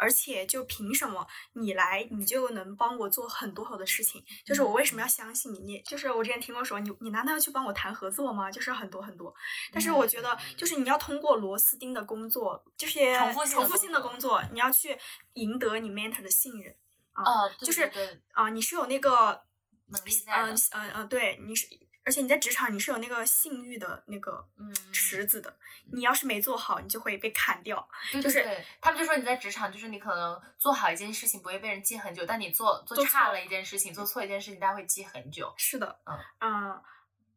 [0.00, 4.24] 而且就凭什么你来，你就能帮我做很多好多的事情？
[4.44, 5.58] 就是我为什么要相信你？
[5.60, 8.50] 你就是我之前听过说，你你难道要去帮我谈合作吗？
[8.50, 9.32] 就是很多很多。
[9.70, 14.98] 但是我觉得，就是你要通过螺丝钉的工作，这些重复性的重复性的工工作，你要去
[15.34, 16.74] 赢得你 mentor 的信任
[17.12, 17.22] 啊。
[17.60, 17.90] 就是
[18.32, 19.42] 啊、你是有那个
[19.88, 21.66] 能力在嗯的，嗯嗯，对，你是，
[22.10, 25.56] 而且你在职场你是有那个信誉的那个嗯池子的，
[25.92, 27.88] 你要是没做好，你就会被砍掉。
[28.10, 28.44] 对就是
[28.80, 35.54] 他们就说你在职场，就是你可能做好一件事情不会被人记很久，但你做做做差了一件事情，做错一件事情，大家会记很久。
[35.56, 36.82] 是的，嗯嗯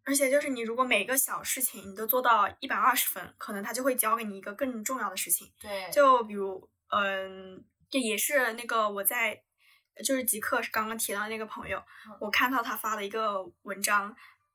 [0.05, 5.53] 而且就是你如果每个小事情你都做到一百二十分，可能他就会交给你一个更重要的事情。
[5.61, 9.43] 对，就比如，嗯，这也是那个我在
[10.03, 14.13] 就是极客刚刚提到那个朋友，嗯我看到他发了一个文章，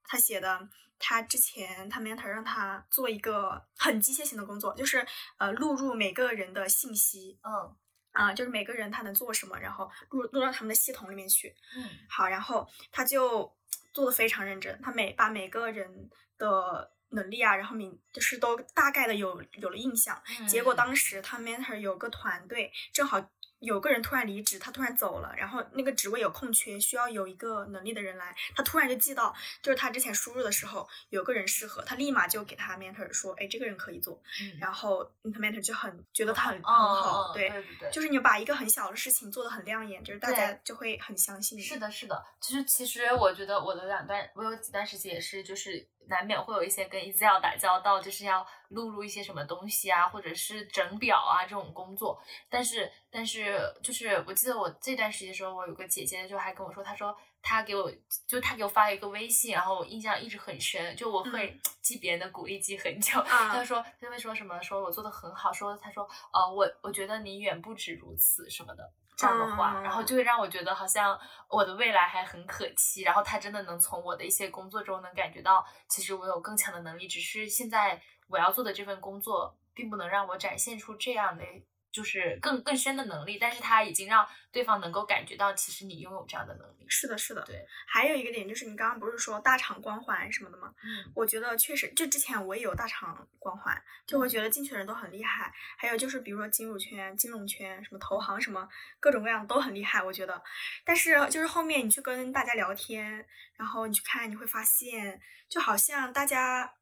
[0.09, 0.69] 他写的。
[1.01, 5.07] 他之前他 mentor 让他做一个很机械性的工作，就是
[5.37, 7.77] 呃录入每个人的信息嗯
[8.11, 11.55] 啊、就是每个人他能做什么，然后录录到他们的系统里面去。
[11.77, 13.57] 嗯好，然后他就
[13.93, 20.21] 做的非常认真，他每把每个人的能力啊，然后明就是都大概的有有了印象。
[20.49, 23.21] 结果嗯当时他 mentor 有个团队，正好
[23.61, 35.05] 有个人突然离职，他突然走了，然后那个职位有空缺，需要有一个能力的人来，他突然就记到，就是他之前输入的时候有个人适合，他立马就给他 mentor 说，哎，这个人可以做，嗯然后
[35.35, 37.49] 他 mentor 就很觉得他很、哦很好，哦对。
[37.49, 41.63] 对对对，就是你把一个很小的事情做得很亮眼，就是大家就会很相信你。
[41.63, 42.23] 是的，是的。
[42.41, 52.21] 其实，其实我觉得我的两段，我有几段时期也是，就是难免会有一些跟 Excel 打交道，就是要录入一些什么东西啊，或者是整表啊这种工作。
[52.49, 57.93] 但是，但是就是我记得我这段时间的时候，我有个姐姐就还跟我说，她说她给我
[58.27, 63.21] 就她给我发了一个微信，然后我印象一直很深，就我会记别人的鼓励记很久。
[63.21, 64.61] 啊她说她会说什么？
[64.63, 68.93] 说我做的很好，说她说呃我我觉得你远不止如此什么的。
[69.19, 71.19] 这样的话，然后嗯就会让我觉得好像
[71.51, 81.45] 我的未来还很可期，然后他真的能从我的一些工作中能感觉到，其实我有更强的能力，只是现在我要做的这份工作并不能让我展现出这样的
[81.91, 86.87] 就是更更深的能力，但是他已经让对方能够感觉到，其实你拥有这样的能力。
[86.89, 87.43] 是的，是的。
[87.45, 90.73] 对，还有一个点就是你刚刚不是说大厂光环什么的吗？
[90.83, 95.53] 嗯我觉得确实，就之前我也有大厂光环，就会觉得进去的人都很厉害。
[95.77, 98.69] 还有就是比如说金融圈、金融圈、什么投行什么
[99.01, 100.43] 各种各样都很厉害，我觉得。
[100.85, 106.75] 但是就是后面你去跟大家聊天，然后你去看，你会发现，就好像大家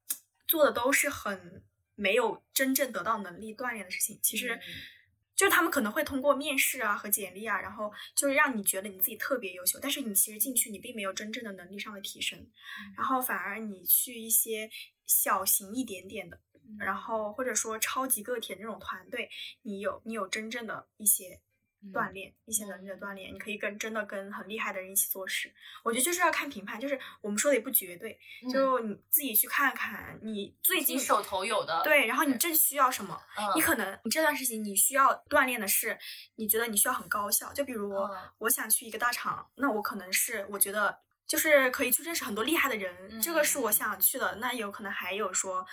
[0.46, 4.20] 做的都是很没有真正得到能力锻炼的事情。
[4.22, 4.60] 其实嗯
[5.36, 12.50] 就是他们可能会通过面试啊和简历啊，然后就是让你觉得你自己特别优秀，但是你其实进去你并没有真正的能力上的提升，
[12.96, 14.70] 然后反而你去一些
[15.04, 16.40] 小型一点点的，
[16.78, 19.28] 然后或者说超级个体的那种团队，
[19.62, 21.40] 你有你有真正的一些
[21.92, 25.52] 锻炼，一些能力的锻炼，你可以跟真的跟很厉害的人一起做事。
[25.82, 28.18] 我觉得就是要看评判，就是我们说的也不绝对，
[28.52, 33.20] 就你自己去看看你最近手头有的对，然后你正需要什么，
[33.54, 35.98] 你可能你这段时间你需要锻炼的是，
[36.36, 37.92] 你觉得你需要很高效，就比如
[38.38, 44.36] 我想去一个大厂，那我可能是我觉得就是可以去认识很多厉害的人，这个是我想去的。
[44.36, 45.66] 那有可能还有说。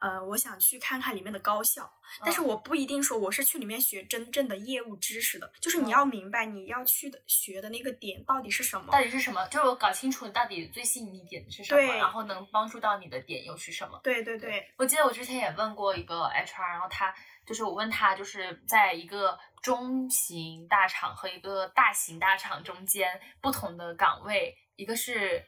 [0.00, 1.90] 呃，我想去看看里面的高校，
[2.24, 14.00] 但是我不一定说我是去里面学真正的业务知识的，就是你要明白你要去的学的那个点到底是什么，到底是什么，就是我搞清楚到底最吸引你点的是什么，然后能帮助到你的点又是什么。
[14.02, 17.14] 对对对，我记得我之前也问过一个 HR，然后他
[17.46, 25.44] 就是我问他，就是在一个中型大厂和一个大型大厂中间不同的岗位，一个是。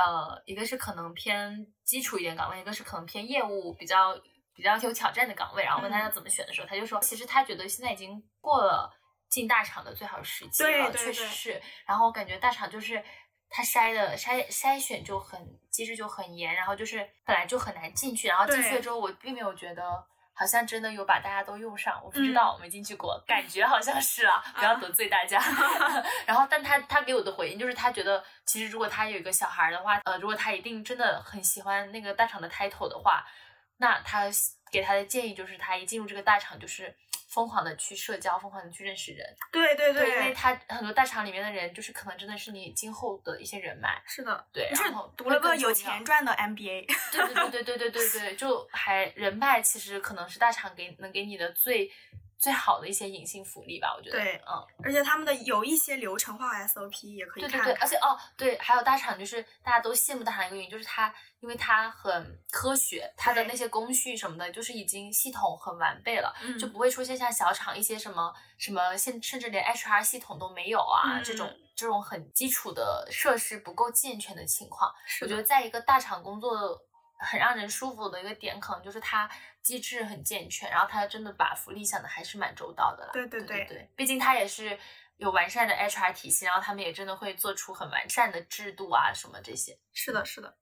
[0.00, 4.18] 呃，一个是可能偏基础一点岗位，一个是可能偏业务比较
[4.54, 5.62] 比较有挑战的岗位。
[5.62, 8.90] 然后问他要怎么选的时候，他就说，其实他觉得现在已经过了
[9.28, 11.62] 进大厂的最好时机了，确实是。
[11.86, 13.02] 然后我感觉大厂就是
[13.48, 15.40] 他筛的筛筛选就很
[15.70, 19.82] 机制就很严，然后就是本来就很难进去，然后进去了之后，我并没有觉得。
[20.40, 25.38] 好像真的有把大家都用上，我不知道，我没进去过，感觉好像是啊，不要得罪大家。
[26.24, 33.22] 然后，但他他给我的回应就是，他觉得其实如果他有一个小孩的话，呃，如果他一定真的很喜欢那个大厂的 title 的话，
[33.76, 34.24] 那他
[34.72, 36.96] 给他的建议就是，他一进入这个大厂就是。
[37.30, 39.26] 疯狂的去社交，疯狂的去认识人。
[39.52, 44.02] 对对对，因为他很多大厂里面的人，就是可能真的是你今后的一些人脉。
[44.06, 46.86] 是的，对，然后读了个有钱赚的 MBA。
[47.12, 51.90] 对对对对对对对对，就还人脉，其实可能是大厂给能给你的最。
[52.40, 54.18] 最好的一些隐性福利吧，我觉得。
[54.18, 57.50] 对，嗯，而且他们的有一些流程化 SOP 也可以看。
[57.50, 74.90] 对对对，而且哦，对，还有大厂就是大家都羡慕大厂一个原因，就是它，因为它很科学，它的那些工序什么的，就是已经系统很完备了，就不会出现像小厂一些什么什么，现甚至连 HR 系统都没有啊，这种这种很基础的设施不够健全的情况。
[75.20, 76.80] 我觉得在一个大厂工作。
[77.22, 79.30] 很让人舒服的一个点，可能就是它
[79.62, 83.10] 机制很健全，然后他真的把福利想的还是蛮周到的啦。
[83.12, 84.78] 对对对对，毕竟他也是
[85.16, 89.78] 有完善的 HR 体系，然后他们也真的会做出很完善的制度啊什么这些。
[89.92, 90.56] 是的，是的，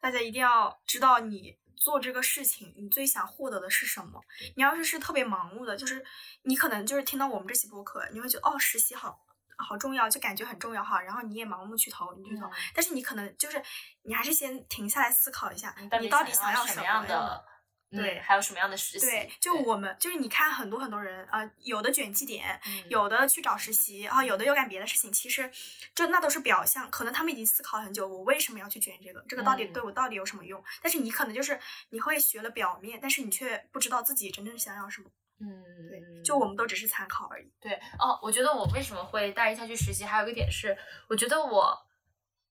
[0.00, 4.20] 大家一定要知道你做这个事情，你最想获得的是什么。
[4.56, 6.04] 你要是是特别盲目的，就是
[6.42, 9.22] 你可能就是听到我们这期播客，你会觉得哦，实习好。
[9.58, 13.62] 好重要，就感觉很重要哈，然后你也盲目去投，你去投，但是你可能就是
[14.02, 17.42] 你还是先停下来思考一下，你到底想要什么样的？
[17.90, 19.06] 对，还有什么样的实习？
[19.06, 25.50] 对，就我们就是你看很多很多人啊，有的卷绩点，有的去找实习啊，有的又干别的事情，其实
[25.94, 29.24] 就那都是表象，可能他们已经思考了很久，我为什么要去卷这个？
[29.28, 30.62] 这个到底对我到底有什么用？
[30.82, 31.58] 但是你可能就是
[31.90, 35.10] 你会学了表面，但是你却不知道自己真正想要什么。
[35.38, 35.46] 嗯，
[35.90, 37.52] 对，就我们都只是参考而已。
[37.60, 40.76] 对，哦，我觉得我为什么会大一下去实习，还有一个点是，
[41.08, 41.85] 我觉得我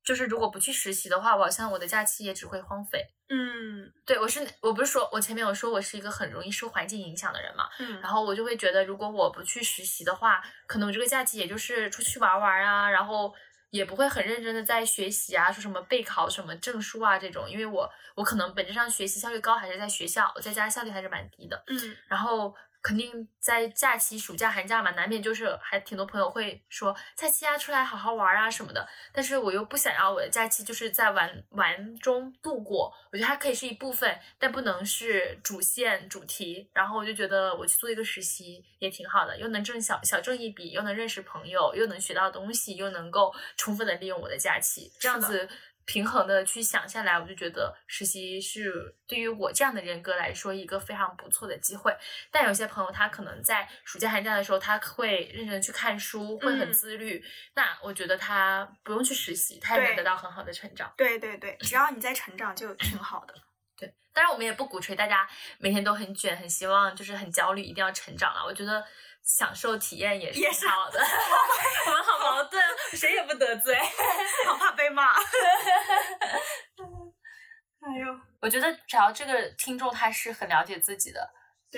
[0.05, 3.03] 就是如果不去实习的话，我好像我的假期也只会荒废。
[3.27, 13.33] 嗯，对，我是我不是说我前面有说我是一个很容易受环境影响的人嘛，嗯，然后我就会觉得，如果我不去实习的话，可能我这个假期也就是出去玩玩啊，然后
[13.71, 22.53] 也不会很认真的在学习啊，说什么备考什么证书啊这种，因为我我可能本质上学习效率高还是在学校，我在家效率还是蛮低的，嗯，然后。
[22.85, 28.87] 肯定在假期、暑假、寒假嘛，难免就是还挺多朋友会说假期啊，出来好好玩啊什么的。
[29.11, 36.69] 但是我又不想要我的假期就是在玩玩中度过，我觉得它可以是一部分，但不能是主线主题。
[36.73, 45.49] 然后我就觉得我去做一个实习也挺好的，又能挣小小挣一笔，又能认识朋友，又能学到东西，又能够充分的利用我的假期，这样子。
[45.85, 51.95] 平衡的去想下来，我就觉得实习是对于我这样的人格来说一个非常不错的机会。
[52.31, 57.23] 但有些朋友他可能在暑假寒假的时候，他会认真去看书，会很自律。
[57.53, 60.91] 那我觉得他不用去实习，他也能得到很好的成长。
[60.97, 63.33] 对对对，只要你在成长就挺好的。
[63.77, 65.29] 对，当然我们也不鼓吹大家
[65.59, 68.43] 每天都很卷，很希望就是很焦虑，一定要成长了。
[68.43, 68.83] 我觉得。
[69.25, 70.99] 享受体验也是好的，
[71.87, 72.63] 我们好矛盾，
[72.93, 73.75] 谁也不得罪，
[74.45, 75.13] 好怕被骂。
[77.81, 81.29] 哎呦，我觉得只要这个听众他是很了解自己的，对，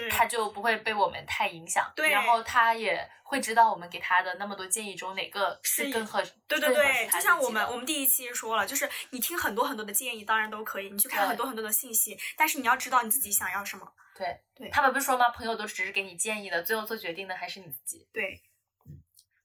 [0.10, 13.86] 他就不会被我们太影响，对，然后他也会知道我们给他的那么多建议中哪个是更合，对对对，就像我们我们第一期说了，就是你听很多很多的建议，当然都可以，你去看很多很多的信息，但是你要知道你自己想要什么。
[14.16, 15.30] 对对，他们不是说吗？
[15.30, 18.08] 朋友都只是给你建议的，最后做决定的还是你自己。
[18.12, 18.47] 对，嗯，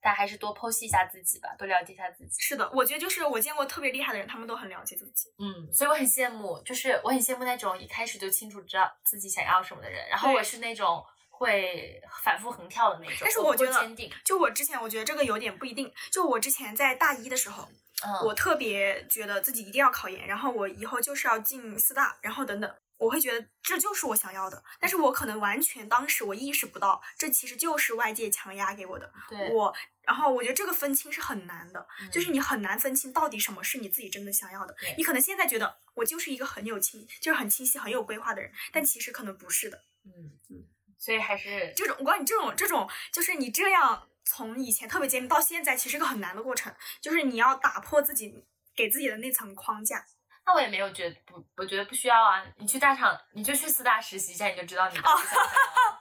[0.02, 2.40] 大家还是多剖析一下自己吧，多了解一下自己。
[2.40, 5.32] 是的，我觉得就是我见过特别厉害的人，他们都很了解自己。
[5.38, 10.06] 嗯，所以我很羡慕，就是我很羡慕那种一开始就清楚知道自己想要什么的人。
[10.08, 11.02] 然后我是那种。
[11.34, 13.16] 会反复横跳的那种。
[13.22, 15.92] 但是我我觉得坚定，就我之前，我觉得这个有点不一定。
[16.12, 17.68] 就我之前在大一的时候，
[18.06, 22.72] 嗯，我特别觉得自己一定要考研，然后我以后就是要进四大，然后等等，
[23.02, 24.62] 我会觉得这就是我想要的。
[24.78, 29.12] 但是我可能完全当时我意识不到，这其实就是外界强压给我的。
[29.28, 34.76] 对，我，然后我觉得这个分清是很难的，就是嗯你很难分清到底什么是你自己真的想要的。
[34.96, 39.82] 你可能现在觉得我就是一个很有清，就是很清晰、很有规划的人，但其实可能不是的。
[40.04, 40.64] 嗯嗯，
[40.96, 48.44] 所以还是这种我告诉你，这种这种就是你这样从以前特别坚定到现在，其实是个很难的过程，就是你要打破自己
[48.76, 50.06] 给自己的那层框架。
[50.44, 52.42] 那我也没有觉得不，我觉得不需要啊。
[52.56, 55.98] 你去大厂，你就去四大实习一下，你就知道你到底想不想要了。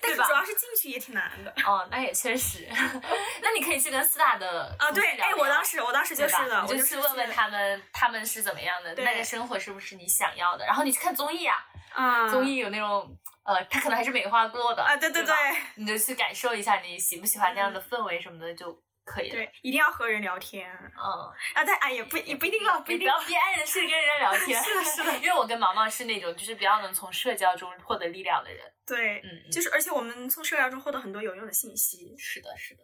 [0.00, 2.66] 但是主要是进去也挺难的哦，那也确实。
[3.42, 4.90] 那你可以去跟四大的啊。
[4.92, 10.64] 对，哎，我当时我当时就是的，我就去问问他们，他们是怎么样的，对那个生活是不是你想要的？
[10.64, 11.56] 然后你去看综艺啊，
[11.92, 13.14] 啊，综艺有那种
[13.44, 15.34] 呃，他可能还是美化过的啊，对对对
[15.74, 18.72] 你就去感受一下你喜不喜欢那样的氛围什么的就
[19.06, 19.30] 可以。
[19.30, 21.64] 对，一定要和人聊天嗯，啊。
[21.64, 24.62] 但哎也不也不一定要，不一定不要憋爱的事跟人家聊 天。
[24.62, 28.70] 是的是的因为我跟毛毛是那种就是比较能从社交中获得力量的人。
[28.84, 32.14] 对，嗯，嗯就是而且我们从社交中获得很多有用的信息。
[32.18, 32.82] 是的，是的。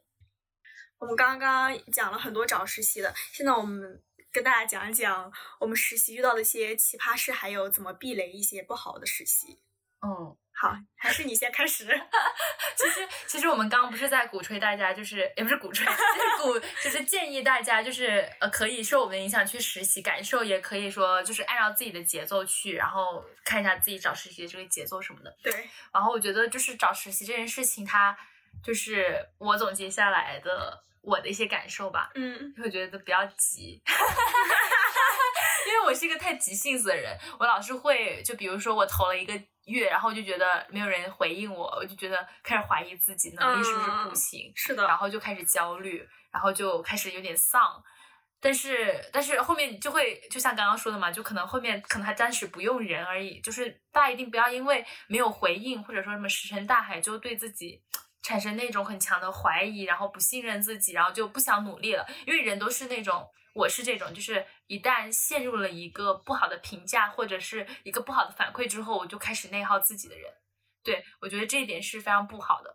[0.99, 4.01] 我们刚刚讲了很多找实习的，现在我们
[4.31, 9.61] 跟大家讲一讲我们实习遇到的一些奇葩事，还有怎么避雷一些不好的实习。
[10.07, 11.85] 嗯，好， 还是你先开始。
[12.77, 25.37] 其实其实我们刚刚不是在鼓吹大家，就是也不是鼓吹， 就是鼓就是建议大家就是呃可以受我们的影响去实习感受，也可以说就是按照自己的节奏去，然后看一下自己找实习的这个节奏什么的。
[25.43, 25.53] 对，
[25.93, 28.17] 然后我觉得就是找实习这件事情，它
[28.65, 32.11] 就是我总结下来的我的一些感受吧。
[32.15, 33.83] 嗯会觉得不要急，
[35.67, 39.33] 因为我是一个太急性子的人，我老是会就比如说我投了一个
[39.67, 47.83] 月，然后就觉得没有人回应我，我就觉得开始怀疑自己能力是不是不行，是的然后就开始焦虑，然后就开始有点丧。
[48.45, 53.41] 但是，但是后面就会，就像刚刚说的嘛，就可能后面可能还暂时不用人而已。
[53.41, 57.81] 就是大家一定不要因为没有回应，或者说什么石沉大海，就对自己
[58.21, 62.05] 产生那种很强的怀疑，然后不信任自己，然后就不想努力了。
[62.27, 63.25] 因为人都是那种，
[63.55, 70.33] 我是这种，就是一旦陷入了一个不好的评价或者是一个不好的反馈之后，我就开始内耗自己的人。
[70.83, 72.75] 对我觉得这一点是非常不好的。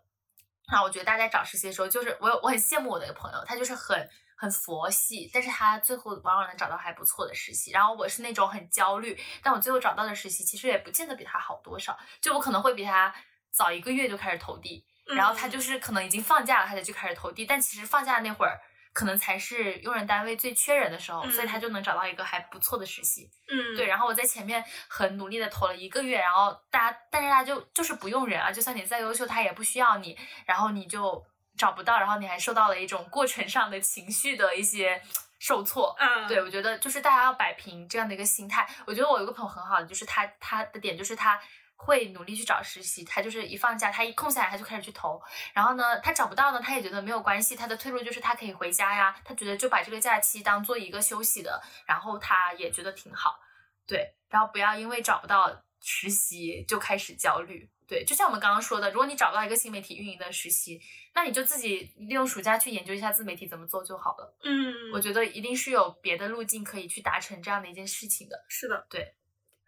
[0.70, 7.72] 那我觉得大家找实习的时候，就是我有我很羡慕我的一个朋友，他就是很很佛系，但是他最后往往能找到还不错的实习。
[7.72, 13.12] 然后我是那种很焦虑，但我最后找到的实习其实也不见得比他好多少，就我可能会比他
[13.50, 18.60] 早一个月就开始投递，然后他就是可能已经放假了，他才去开始投递，但其实放假那会儿。
[18.98, 23.30] 可能才是用人单位最缺人的时候，所以他就能找到一个还不错的实习。
[23.48, 31.24] 嗯，对，然后我在前面很努力的投了一个月，然后大家，但是大家就就是不用人啊，就算你再优秀，他也不需要你，然后你就
[31.56, 35.00] 找不到，然后你还受到了一种过程上的情绪的一些
[35.38, 35.94] 受挫。
[36.00, 38.68] 嗯，对，我觉得就是大家要摆平这样的一个心态。
[38.84, 41.40] 我觉得我有个朋友很好的，就是他他的点就是他
[41.80, 45.18] 会努力去找实习，他就是一放假，他一空下来他就开始去投。
[45.54, 53.38] 然后呢，他找不到呢，他也觉得没有关系，他的退路就是他可以回家呀，他觉得就把这个假期当做一个休息的，然后他也觉得挺好。
[53.86, 57.70] 对，然后不要因为找不到实习就开始焦虑。
[57.86, 60.78] 对，就像我们刚刚说的，如果你找不到一个新媒体运营的实习，
[61.14, 64.36] 那你就自己利用暑假去研究一下自媒体怎么做就好了。
[64.44, 68.44] 嗯，我觉得一定是有别的路径可以去达成这样的一件事情的。
[68.46, 68.86] 是的，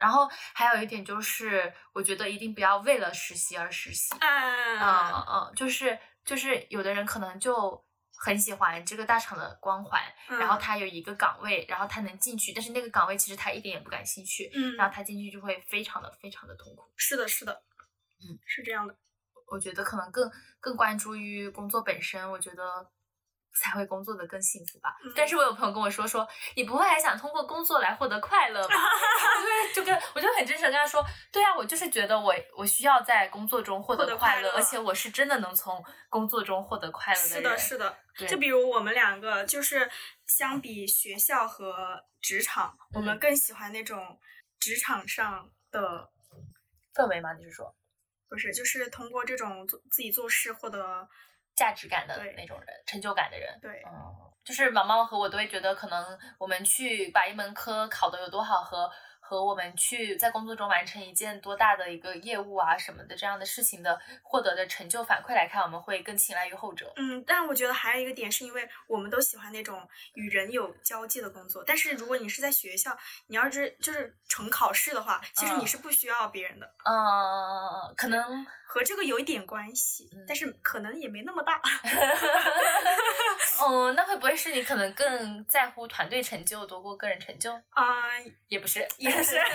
[0.01, 4.15] 然后还有一点就是，我觉得一定不要为了实习而实习。
[4.21, 7.85] 嗯嗯嗯，就是就是有的人可能就
[8.23, 16.83] 很喜欢这个大厂的光环，嗯然后他有一个岗位，然后他能进去，但是那个岗位其实他一点也不感兴趣，嗯，然后他进去就会非常的非常的痛苦。
[16.97, 17.53] 是的，是的，
[18.23, 18.97] 嗯，是这样的。
[19.53, 22.89] 我觉得可能更更关注于工作本身，我觉得
[23.55, 24.97] 才会工作的更幸福吧。
[25.05, 28.75] 嗯但是我有朋友跟我说说，你不会还想通过工作来获得快乐吧？
[29.43, 37.37] 对就就跟我就很真诚地跟他说，对啊，我就是觉得我我需要在工作中获获得快乐，而且我是真的能从工作中获得快乐的人。
[37.37, 37.97] 是的，是的。
[38.17, 39.91] 对就比如我们两个，就是
[40.27, 44.19] 相比学校和职场，我们嗯更喜欢那种
[44.59, 46.11] 职场上的，
[46.95, 47.33] 氛围吗？
[47.35, 47.75] 你是说
[48.29, 51.09] 不是，就是通过这种做自己做事获得，
[51.55, 53.59] 价值感的那种人，成就感的人？
[53.61, 53.93] 对，嗯，
[54.45, 58.91] 就是毛毛和我都会觉得，可能我们去把一门科考得有多好和。
[59.31, 66.93] 和我们去在工作中完成一件多大的一个业务啊什么的这样的事情的获得的成就反馈来看，我们会更青睐于后者。
[66.97, 71.63] 嗯，但我觉得还有一个点，是因为我们都喜欢那种与人有交际的工作。
[71.65, 72.99] 但是如果你是在学校，
[73.29, 76.67] 你要是就是纯考试的话，其实你是不需要别人的。
[76.85, 81.63] 嗯，可能和这个有一点关系，但是可能也没那么大。
[83.61, 87.53] 哦，那会不会是你可能更在乎团队成就多过个人成就？
[87.71, 87.85] 啊，
[88.49, 89.39] 也不是，也是。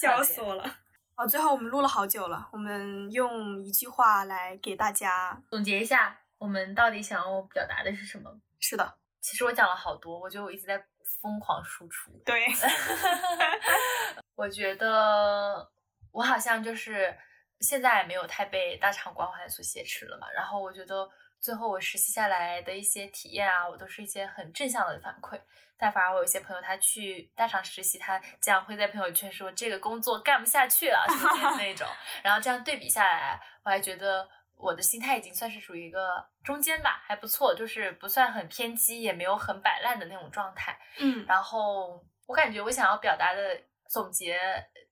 [0.00, 0.76] 笑死我了！
[1.16, 8.30] 哦，最后我们录了好久了，我们用一句话来给大家总结一下，我们到底想要表达的是什么？
[8.60, 10.76] 是的，其实我讲了好多，我觉得我一直在
[11.22, 12.10] 疯狂输出。
[12.24, 12.46] 对
[14.36, 15.68] 我觉得
[16.12, 17.16] 我好像就是
[17.60, 21.08] 现在没有太被大厂光环所挟持了嘛，然后我觉得。
[21.40, 25.40] 最后我实习下来的一些体验啊，我都是一些很正向的反馈。
[25.78, 31.86] 但反而我有些朋友，他去大厂实习，他这样会在朋友圈说这个工作干不下去了，什么那种。
[32.24, 34.26] 然后这样对比下来，我还觉得
[34.56, 40.78] 我的心态已经算是属于一个中间吧，还不错，就是不算很偏激，也没有很摆烂的那种状态。
[40.98, 41.26] 嗯。
[41.28, 43.60] 然后我感觉我想要表达的
[43.90, 44.40] 总结，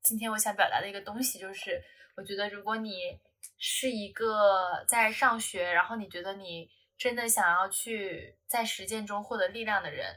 [0.03, 1.83] 今天我想表达的一个东西就是，
[2.17, 3.19] 我觉得如果你。
[3.67, 6.69] 是一个在上学，然后你觉得你
[6.99, 10.15] 真的想要去在实践中获得力量的人，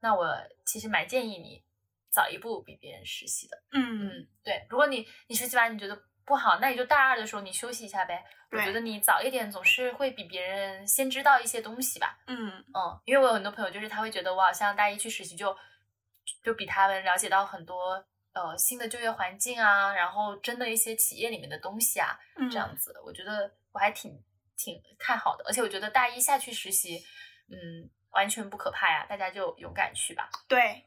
[0.00, 0.36] 那我
[0.66, 1.64] 其实蛮建议你
[2.10, 3.56] 早一步比别人实习的。
[3.72, 4.66] 嗯嗯，对。
[4.68, 8.22] 如果你你实习完你觉得不好，那你就大二的时候你休息一下呗。
[8.52, 12.18] 我觉得你早一点总是会比别人先知道一些东西吧。
[12.26, 15.56] 嗯嗯，因为我有很多朋友，就是他会觉得我好像大一去实习就
[16.42, 18.04] 就比他们了解到很多。
[18.32, 22.16] 呃，新的就业环境啊，然后真的一些企业里面的东西啊，
[22.50, 24.22] 这样子，我觉得我还挺
[24.56, 25.44] 挺看好的。
[25.46, 27.04] 而且我觉得大一下去实习，
[27.48, 30.30] 嗯，完全不可怕呀，大家就勇敢去吧。
[30.46, 30.84] 对，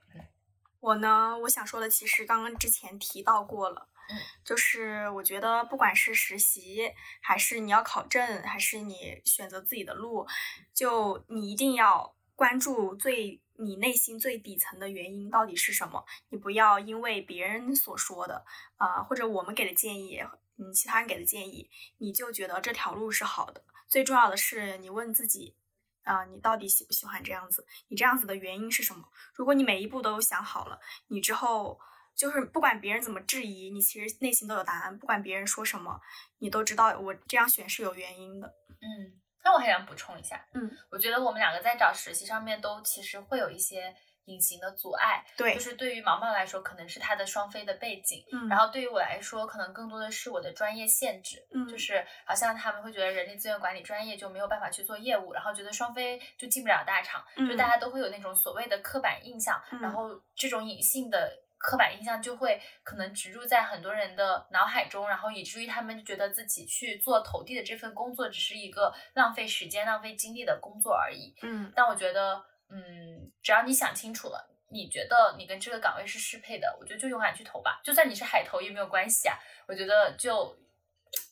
[0.80, 10.26] 我呢，我想说的其实刚刚之前提到过了，嗯，就是我觉得不管是实习，还是你要考证，还是你选择自己的路，
[10.74, 13.40] 就你一定要关注最。
[13.56, 16.04] 你内心最底层的原因到底是什么？
[16.30, 18.44] 你不要因为别人所说的，
[18.78, 20.20] 啊，或者我们给的建议，
[20.58, 21.70] 嗯，其他人给的建议，
[22.00, 23.64] 你就觉得这条路是好的。
[23.88, 25.56] 最重要的是，你问自己，
[26.02, 27.66] 啊，你到底喜不喜欢这样子？
[27.90, 29.08] 你这样子的原因是什么？
[29.36, 30.80] 如果你每一步都想好了，
[31.10, 31.80] 你之后
[32.16, 34.98] 就是不管别人怎么质疑，你其实内心都有答案。
[34.98, 36.02] 不管别人说什么，
[36.40, 38.56] 你都知道我这样选是有原因的。
[38.82, 39.22] 嗯。
[39.44, 43.94] 那我还想补充一下，嗯，我觉得我们两个在找实习上面都其实会有一些
[44.26, 61.43] 隐形的阻碍，对，就是对于毛毛来说，可能是他的双非的背景，嗯，然后对于我来说，可能更多的是我的专业限制，嗯，就是好像他们会觉得人力资源管理专业就没有办法去做业务，然后觉得双非就进不了大厂，就大家都会有那种所谓的刻板印象，然后这种隐性的。
[61.64, 71.34] 刻板印象就会可能植入在很多人的脑海中，然后以至于他们就觉得自己去做投递的这份工作只是一个浪费时间、浪费精力的工作而已。
[71.42, 77.80] 嗯，但我觉得，嗯，只要你想清楚了，你觉得你跟这个岗位是适配的，我觉得就勇敢去投吧。
[77.82, 79.40] 就算你是海投也没有关系啊。
[79.66, 80.54] 我觉得就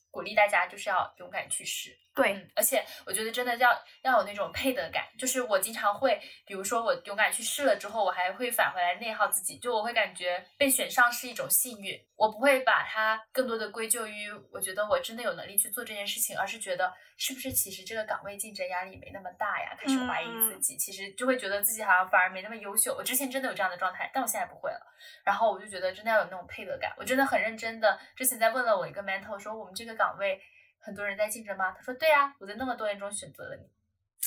[0.10, 2.00] 鼓励大家就是要勇敢去试。
[2.14, 3.72] 对，而且我觉得真的要
[4.04, 22.94] 要有那种配得感，就是我经常会，比如说我勇敢去试了之后，我还会返回来内耗自己，就我会感觉被选上是一种幸运，我不会把它更多的归咎于我觉得我真的有能力去做这件事情，而是觉得是不是其实这个岗位竞争压力没那么大呀，开始怀疑自己，其实就会觉得自己好像反而没那么优秀。
[22.94, 24.86] 我之前真的有这样的状态，但我现在不会了。
[25.24, 30.42] 然后我就觉得真的要有那种配得感，我真的很认真的，之前在问了我一个 mentor 说我们这个岗位。
[30.82, 31.72] 很多人在竞争吗？
[31.72, 33.70] 他说对呀，我在那么多人中选择了你，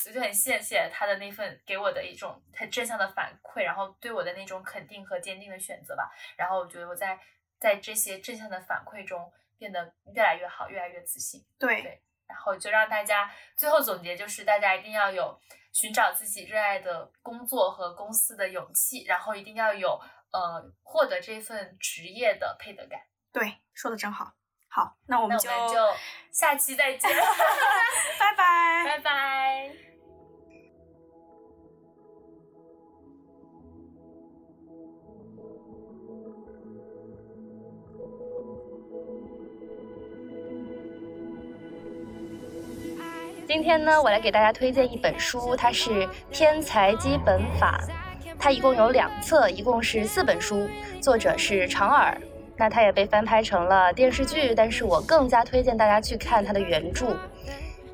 [0.07, 6.09] 我就很谢谢他的那份给我的一种很正向的反馈，然后对我的那种肯定和坚定的选择吧。
[6.37, 7.19] 然后我觉得我在
[7.59, 11.45] 在这些正向的反馈中变得越来越好，越来越自信。
[11.59, 15.39] 对对，然后就让大家最后总结就是，大家一定要有
[15.73, 19.99] 寻找自己热爱的工作和公司的勇气，然后一定要有
[20.31, 23.01] 呃获得这份职业的配得感。
[23.31, 24.33] 对，说的真好。
[24.75, 25.47] 好，那我们就
[26.33, 27.09] 下期再见，
[28.19, 29.71] 拜拜，拜拜。
[43.47, 47.79] 今天呢，我来给大家推荐一本书，它是《天才基本法》，
[48.37, 50.67] 它一共有两册，一共是四本书，
[51.01, 52.19] 作者是长耳。
[52.57, 57.17] 那它也被翻拍成了电视剧，但是我更加推荐大家去看它的原著。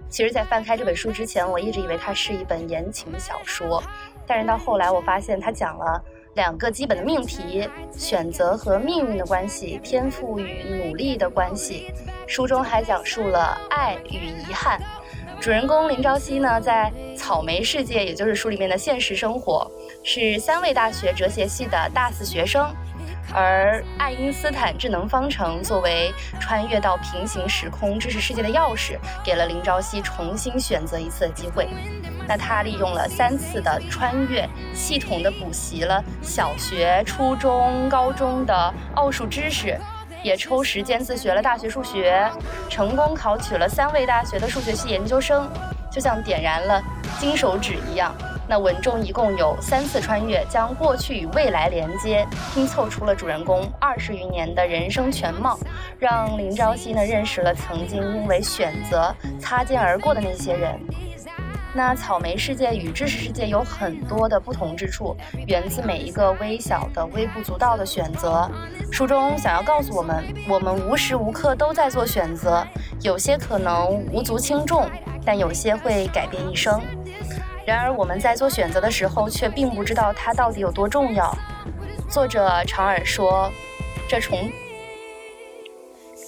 [0.09, 3.81] 其实，在翻开这本书之前，我一直以为它是一本言情小说，
[4.27, 6.03] 但是到后来我发现它讲了
[6.35, 11.93] 两个基本的命题：选择和命运的关系，天赋与努力的关系。
[12.27, 14.81] 书中还讲述了爱与遗憾。
[15.39, 19.69] 主人公林朝夕呢，在草莓世界，也就是书里面的现实生活，
[20.03, 22.69] 是三位大学哲学系的大四学生。
[23.33, 31.67] 而爱因斯坦智能方程作为穿越到平行时空知识世界的钥匙，给了林朝夕重新选择一次的机会。
[32.27, 39.77] 那他利用了三次的穿越，系统的补习了小学、初中、高中的奥数知识，
[40.23, 42.29] 也抽时间自学了大学数学，
[42.69, 45.49] 成功考取了三位大学的数学系研究生，
[45.91, 46.81] 就像点燃了
[47.19, 48.13] 金手指一样。
[48.51, 55.57] 那文中一共有三次穿越，将过去与未来连接，拼凑出了主人公二十余年的人生全貌，
[55.97, 60.77] 让林朝夕呢认识了曾经因为选择擦肩而过的那些人。
[61.73, 65.15] 那草莓世界与知识世界有很多的不同之处，
[65.47, 68.51] 源自每一个微小的、微不足道的选择。
[68.91, 72.67] 书中想要告诉我们，我们无时无刻都在做选择，
[72.99, 74.89] 有些可能无足轻重，
[75.25, 76.81] 但有些会改变一生。
[77.65, 81.35] 然而我们在做选择的时候，却并不知道它到底有多重要。
[82.09, 83.51] 作者长耳说
[84.09, 84.51] ：“这从……”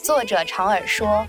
[0.03, 1.25] 作者长耳说：“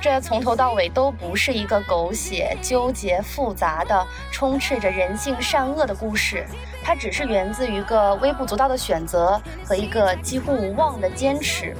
[0.00, 6.46] 这从头到尾都不是一个狗血、纠结、复杂的、充斥着人性善恶的故事，
[6.84, 11.74] 它只是源自于一个微不足道的选择和一个几乎无望的坚持。”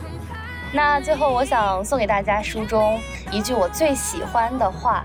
[0.73, 3.01] 那最后，我想送给大家书中
[3.31, 5.05] 一句我最喜欢的话。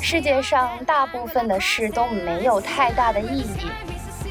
[0.00, 3.70] 世界上大部分的事都没有太大的意义，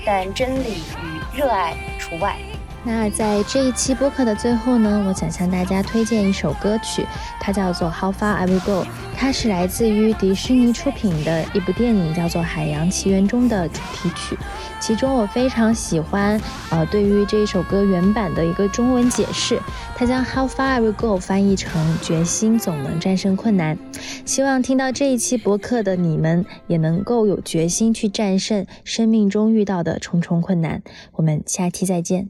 [0.06, 2.38] 但真理与热爱除外。
[2.86, 7.06] 那在这一期播客的最后呢，我想向大家推荐一首歌曲，
[7.40, 8.84] 它叫做《How Far I Will Go》，
[9.16, 14.38] 它是来自于迪士尼出品的一部电影，叫做《海洋奇缘》中的主题曲。
[14.82, 16.40] 其中我非常喜欢，
[16.72, 19.58] 呃，对于这一首歌原版的一个中文解释，
[19.96, 23.78] 它将 How Far I Will Go 翻译成决心总能战胜困难。
[24.26, 30.84] 希望听到这一期播客的你们也能够有决心去战胜生命中遇到的重重困难。
[31.14, 32.28] 我们下期再见。